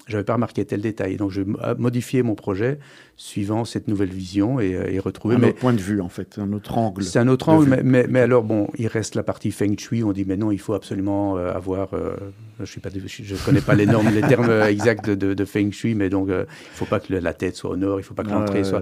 je 0.07 0.13
n'avais 0.13 0.23
pas 0.25 0.33
remarqué 0.33 0.65
tel 0.65 0.81
détail. 0.81 1.17
Donc 1.17 1.31
je 1.31 1.41
vais 1.41 1.51
mo- 1.51 1.59
modifier 1.77 2.23
mon 2.23 2.35
projet 2.35 2.79
suivant 3.15 3.65
cette 3.65 3.87
nouvelle 3.87 4.09
vision 4.09 4.59
et, 4.59 4.75
euh, 4.75 4.89
et 4.91 4.99
retrouver. 4.99 5.35
Un 5.35 5.39
mais 5.39 5.49
autre 5.49 5.59
point 5.59 5.73
de 5.73 5.79
vue, 5.79 6.01
en 6.01 6.09
fait, 6.09 6.37
un 6.39 6.51
autre 6.53 6.77
angle. 6.77 7.03
c'est 7.03 7.19
un 7.19 7.27
autre 7.27 7.49
angle, 7.49 7.69
mais, 7.69 7.81
mais, 7.83 8.05
mais 8.09 8.19
alors 8.21 8.43
bon, 8.43 8.67
il 8.77 8.87
reste 8.87 9.15
la 9.15 9.23
partie 9.23 9.51
feng 9.51 9.75
shui. 9.77 10.03
On 10.03 10.11
dit 10.11 10.25
mais 10.27 10.37
non, 10.37 10.51
il 10.51 10.59
faut 10.59 10.73
absolument 10.73 11.37
euh, 11.37 11.53
avoir. 11.53 11.93
euh, 11.93 12.15
je 12.59 12.65
suis 12.65 12.81
pas, 12.81 12.89
je, 12.93 13.23
je 13.23 13.35
connais 13.45 13.61
pas 13.61 13.75
les 13.75 13.85
normes, 13.85 14.09
les 14.09 14.21
termes 14.21 14.49
euh, 14.49 14.67
exacts 14.67 15.07
de, 15.09 15.15
de, 15.15 15.33
de 15.33 15.45
feng 15.45 15.71
shui, 15.71 15.93
mais 15.95 16.09
donc 16.09 16.29
euh, 16.29 16.45
il 16.49 16.77
faut 16.77 16.85
pas 16.85 16.99
que 16.99 17.13
la 17.13 17.33
tête 17.33 17.55
soit 17.55 17.69
au 17.71 17.75
nord, 17.77 17.99
il 17.99 18.03
faut 18.03 18.13
pas 18.15 18.23
que 18.23 18.29
l'entrée 18.29 18.63
soit. 18.63 18.81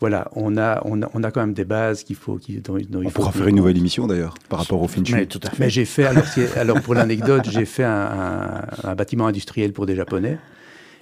Voilà, 0.00 0.28
on 0.36 0.56
a, 0.56 0.80
on 0.84 1.02
a, 1.02 1.10
on 1.12 1.24
a 1.24 1.30
quand 1.32 1.40
même 1.40 1.54
des 1.54 1.64
bases 1.64 2.04
qu'il 2.04 2.14
faut, 2.14 2.36
qui, 2.36 2.58
dont, 2.60 2.74
dont 2.88 3.00
il 3.02 3.06
On 3.08 3.10
faut 3.10 3.16
pourra 3.16 3.32
faire 3.32 3.48
une 3.48 3.56
nouvelle 3.56 3.76
émission 3.76 4.06
d'ailleurs 4.06 4.34
par 4.48 4.60
rapport 4.60 4.80
au 4.80 4.86
Shui. 4.88 5.02
Mais 5.12 5.26
tout 5.26 5.40
à 5.42 5.50
fait. 5.50 5.56
Mais 5.58 5.70
j'ai 5.70 5.84
fait, 5.84 6.04
alors, 6.04 6.24
alors 6.56 6.80
pour 6.82 6.94
l'anecdote, 6.94 7.48
j'ai 7.50 7.64
fait 7.64 7.82
un, 7.84 7.90
un- 8.84 8.90
un 8.90 8.94
bâtiment 8.94 9.26
industriel 9.26 9.72
pour 9.72 9.86
des 9.86 9.96
Japonais. 9.96 10.38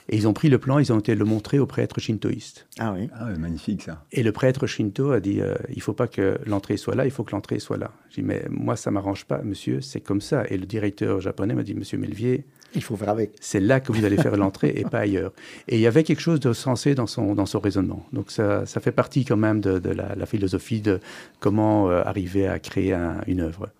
Et 0.08 0.16
ils 0.16 0.28
ont 0.28 0.32
pris 0.32 0.48
le 0.48 0.58
plan, 0.58 0.78
ils 0.78 0.92
ont 0.92 0.98
été 1.00 1.14
le 1.16 1.24
montrer 1.24 1.58
au 1.58 1.66
prêtre 1.66 1.98
shintoïste. 2.00 2.66
Ah 2.78 2.92
oui. 2.96 3.08
Ah 3.12 3.26
magnifique 3.38 3.82
ça. 3.82 4.04
Et 4.12 4.22
le 4.22 4.30
prêtre 4.30 4.66
Shinto 4.68 5.10
a 5.10 5.18
dit 5.20 5.40
euh, 5.40 5.54
il 5.74 5.82
faut 5.82 5.94
pas 5.94 6.06
que 6.06 6.38
l'entrée 6.46 6.76
soit 6.76 6.94
là, 6.94 7.04
il 7.06 7.10
faut 7.10 7.24
que 7.24 7.32
l'entrée 7.32 7.58
soit 7.58 7.76
là. 7.76 7.90
J'ai 8.10 8.22
dit 8.22 8.28
mais 8.28 8.44
moi 8.48 8.76
ça 8.76 8.90
m'arrange 8.92 9.24
pas, 9.24 9.42
monsieur, 9.42 9.80
c'est 9.80 10.00
comme 10.00 10.20
ça. 10.20 10.44
Et 10.48 10.58
le 10.58 10.66
directeur 10.66 11.20
japonais 11.20 11.54
m'a 11.54 11.64
dit 11.64 11.74
monsieur 11.74 11.98
Melvier, 11.98 12.44
Il 12.76 12.82
faut 12.84 12.96
faire 12.96 13.08
avec. 13.08 13.32
c'est 13.40 13.58
là 13.58 13.80
que 13.80 13.90
vous 13.90 14.04
allez 14.04 14.16
faire 14.16 14.36
l'entrée 14.36 14.72
et 14.76 14.84
pas 14.84 15.00
ailleurs. 15.00 15.32
Et 15.66 15.74
il 15.74 15.80
y 15.80 15.88
avait 15.88 16.04
quelque 16.04 16.20
chose 16.22 16.38
de 16.38 16.52
sensé 16.52 16.94
dans 16.94 17.08
son, 17.08 17.34
dans 17.34 17.46
son 17.46 17.58
raisonnement. 17.58 18.06
Donc 18.12 18.30
ça, 18.30 18.64
ça 18.64 18.78
fait 18.80 18.92
partie 18.92 19.24
quand 19.24 19.36
même 19.36 19.60
de, 19.60 19.80
de 19.80 19.90
la, 19.90 20.14
la 20.14 20.26
philosophie 20.26 20.80
de 20.82 21.00
comment 21.40 21.90
euh, 21.90 22.02
arriver 22.04 22.46
à 22.46 22.60
créer 22.60 22.92
un- 22.92 23.22
une 23.26 23.40
œuvre. 23.40 23.70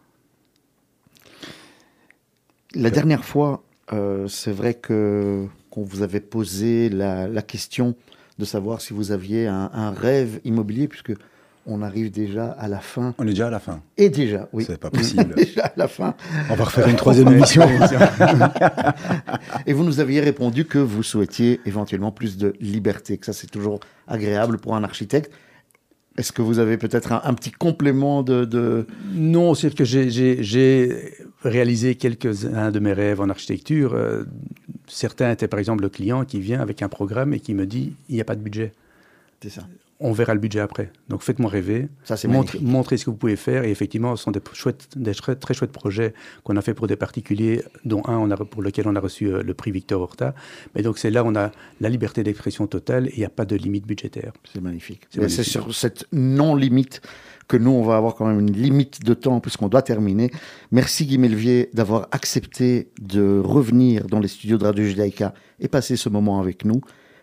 La 2.74 2.90
dernière 2.90 3.24
fois, 3.24 3.62
euh, 3.92 4.26
c'est 4.28 4.52
vrai 4.52 4.74
que 4.74 5.46
qu'on 5.76 5.84
vous 5.84 6.00
avait 6.00 6.20
posé 6.20 6.88
la, 6.88 7.28
la 7.28 7.42
question 7.42 7.94
de 8.38 8.46
savoir 8.46 8.80
si 8.80 8.94
vous 8.94 9.12
aviez 9.12 9.46
un, 9.46 9.70
un 9.74 9.90
rêve 9.90 10.40
immobilier, 10.44 10.88
puisque 10.88 11.12
on 11.66 11.82
arrive 11.82 12.10
déjà 12.10 12.46
à 12.52 12.66
la 12.66 12.78
fin. 12.78 13.14
On 13.18 13.24
est 13.24 13.30
déjà 13.30 13.48
à 13.48 13.50
la 13.50 13.58
fin. 13.58 13.82
Et 13.98 14.08
déjà, 14.08 14.48
oui. 14.54 14.64
C'est 14.66 14.80
pas 14.80 14.88
possible. 14.88 15.34
déjà 15.36 15.66
à 15.66 15.72
la 15.76 15.86
fin. 15.86 16.14
On 16.48 16.54
va 16.54 16.64
refaire 16.64 16.88
une 16.88 16.96
troisième 16.96 17.28
émission. 17.32 17.62
Et 19.66 19.74
vous 19.74 19.84
nous 19.84 20.00
aviez 20.00 20.20
répondu 20.20 20.64
que 20.64 20.78
vous 20.78 21.02
souhaitiez 21.02 21.60
éventuellement 21.66 22.10
plus 22.10 22.38
de 22.38 22.54
liberté, 22.58 23.18
que 23.18 23.26
ça 23.26 23.34
c'est 23.34 23.50
toujours 23.50 23.80
agréable 24.08 24.56
pour 24.56 24.76
un 24.76 24.82
architecte. 24.82 25.30
Est-ce 26.18 26.32
que 26.32 26.42
vous 26.42 26.58
avez 26.58 26.78
peut-être 26.78 27.12
un, 27.12 27.20
un 27.24 27.34
petit 27.34 27.50
complément 27.52 28.22
de, 28.22 28.44
de- 28.44 28.86
Non, 29.14 29.54
c'est 29.54 29.74
que 29.74 29.84
j'ai 29.84 31.14
réalisé 31.42 31.94
quelques-uns 31.94 32.70
de 32.70 32.78
mes 32.78 32.92
rêves 32.92 33.20
en 33.20 33.28
architecture. 33.28 33.92
Euh, 33.94 34.24
certains 34.86 35.30
étaient 35.30 35.48
par 35.48 35.58
exemple 35.58 35.82
le 35.82 35.88
client 35.90 36.24
qui 36.24 36.40
vient 36.40 36.60
avec 36.60 36.82
un 36.82 36.88
programme 36.88 37.34
et 37.34 37.40
qui 37.40 37.54
me 37.54 37.66
dit 37.66 37.92
il 38.08 38.14
n'y 38.14 38.20
a 38.20 38.24
pas 38.24 38.34
de 38.36 38.40
budget. 38.42 38.72
C'est 39.42 39.50
ça. 39.50 39.62
On 39.98 40.12
verra 40.12 40.34
le 40.34 40.40
budget 40.40 40.60
après. 40.60 40.92
Donc 41.08 41.22
faites-moi 41.22 41.48
rêver. 41.50 41.88
Ça 42.04 42.16
Montre- 42.28 42.58
montrez 42.60 42.98
ce 42.98 43.06
que 43.06 43.10
vous 43.10 43.16
pouvez 43.16 43.36
faire. 43.36 43.64
Et 43.64 43.70
effectivement, 43.70 44.14
ce 44.14 44.24
sont 44.24 44.30
des, 44.30 44.40
chouettes, 44.52 44.88
des 44.94 45.14
très, 45.14 45.36
très 45.36 45.54
chouettes 45.54 45.72
projets 45.72 46.12
qu'on 46.44 46.56
a 46.58 46.60
fait 46.60 46.74
pour 46.74 46.86
des 46.86 46.96
particuliers, 46.96 47.62
dont 47.86 48.02
un 48.06 48.18
on 48.18 48.30
a, 48.30 48.36
pour 48.36 48.60
lequel 48.62 48.86
on 48.88 48.94
a 48.94 49.00
reçu 49.00 49.26
euh, 49.32 49.42
le 49.42 49.54
prix 49.54 49.70
Victor 49.70 50.02
Horta. 50.02 50.34
Mais 50.74 50.82
donc 50.82 50.98
c'est 50.98 51.10
là 51.10 51.24
où 51.24 51.28
on 51.28 51.34
a 51.34 51.50
la 51.80 51.88
liberté 51.88 52.22
d'expression 52.22 52.66
totale 52.66 53.06
et 53.08 53.12
il 53.14 53.18
n'y 53.20 53.24
a 53.24 53.30
pas 53.30 53.46
de 53.46 53.56
limite 53.56 53.86
budgétaire. 53.86 54.32
C'est 54.52 54.60
magnifique. 54.60 55.02
C'est 55.28 55.42
sur 55.44 55.74
cette 55.74 56.04
non-limite 56.12 57.00
que 57.48 57.56
nous, 57.56 57.70
on 57.70 57.82
va 57.82 57.96
avoir 57.96 58.16
quand 58.16 58.26
même 58.26 58.40
une 58.40 58.52
limite 58.52 59.02
de 59.02 59.14
temps 59.14 59.40
puisqu'on 59.40 59.68
doit 59.68 59.80
terminer. 59.82 60.30
Merci 60.72 61.06
Guy 61.06 61.16
Melvier 61.16 61.70
d'avoir 61.72 62.08
accepté 62.10 62.90
de 63.00 63.40
revenir 63.42 64.08
dans 64.08 64.20
les 64.20 64.28
studios 64.28 64.58
de 64.58 64.64
Radio 64.64 64.84
Judaïka 64.84 65.32
et 65.60 65.68
passer 65.68 65.96
ce 65.96 66.08
moment 66.10 66.38
avec 66.40 66.64
nous. 66.66 66.80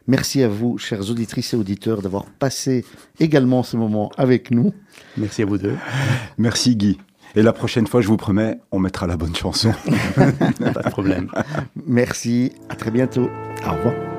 Merci 0.07 0.43
à 0.43 0.49
vous, 0.49 0.77
chers 0.77 1.09
auditrices 1.09 1.53
et 1.53 1.57
auditeurs, 1.57 2.01
d'avoir 2.01 2.25
passé 2.25 2.85
également 3.19 3.63
ce 3.63 3.77
moment 3.77 4.11
avec 4.17 4.51
nous. 4.51 4.73
Merci 5.17 5.43
à 5.43 5.45
vous 5.45 5.57
deux. 5.57 5.77
Merci 6.37 6.75
Guy. 6.75 6.97
Et 7.35 7.41
la 7.41 7.53
prochaine 7.53 7.87
fois, 7.87 8.01
je 8.01 8.07
vous 8.07 8.17
promets, 8.17 8.59
on 8.71 8.79
mettra 8.79 9.07
la 9.07 9.17
bonne 9.17 9.35
chanson. 9.35 9.73
pas 10.15 10.83
de 10.83 10.89
problème. 10.89 11.29
Merci, 11.87 12.51
à 12.69 12.75
très 12.75 12.91
bientôt. 12.91 13.29
Au 13.65 13.71
revoir. 13.71 14.12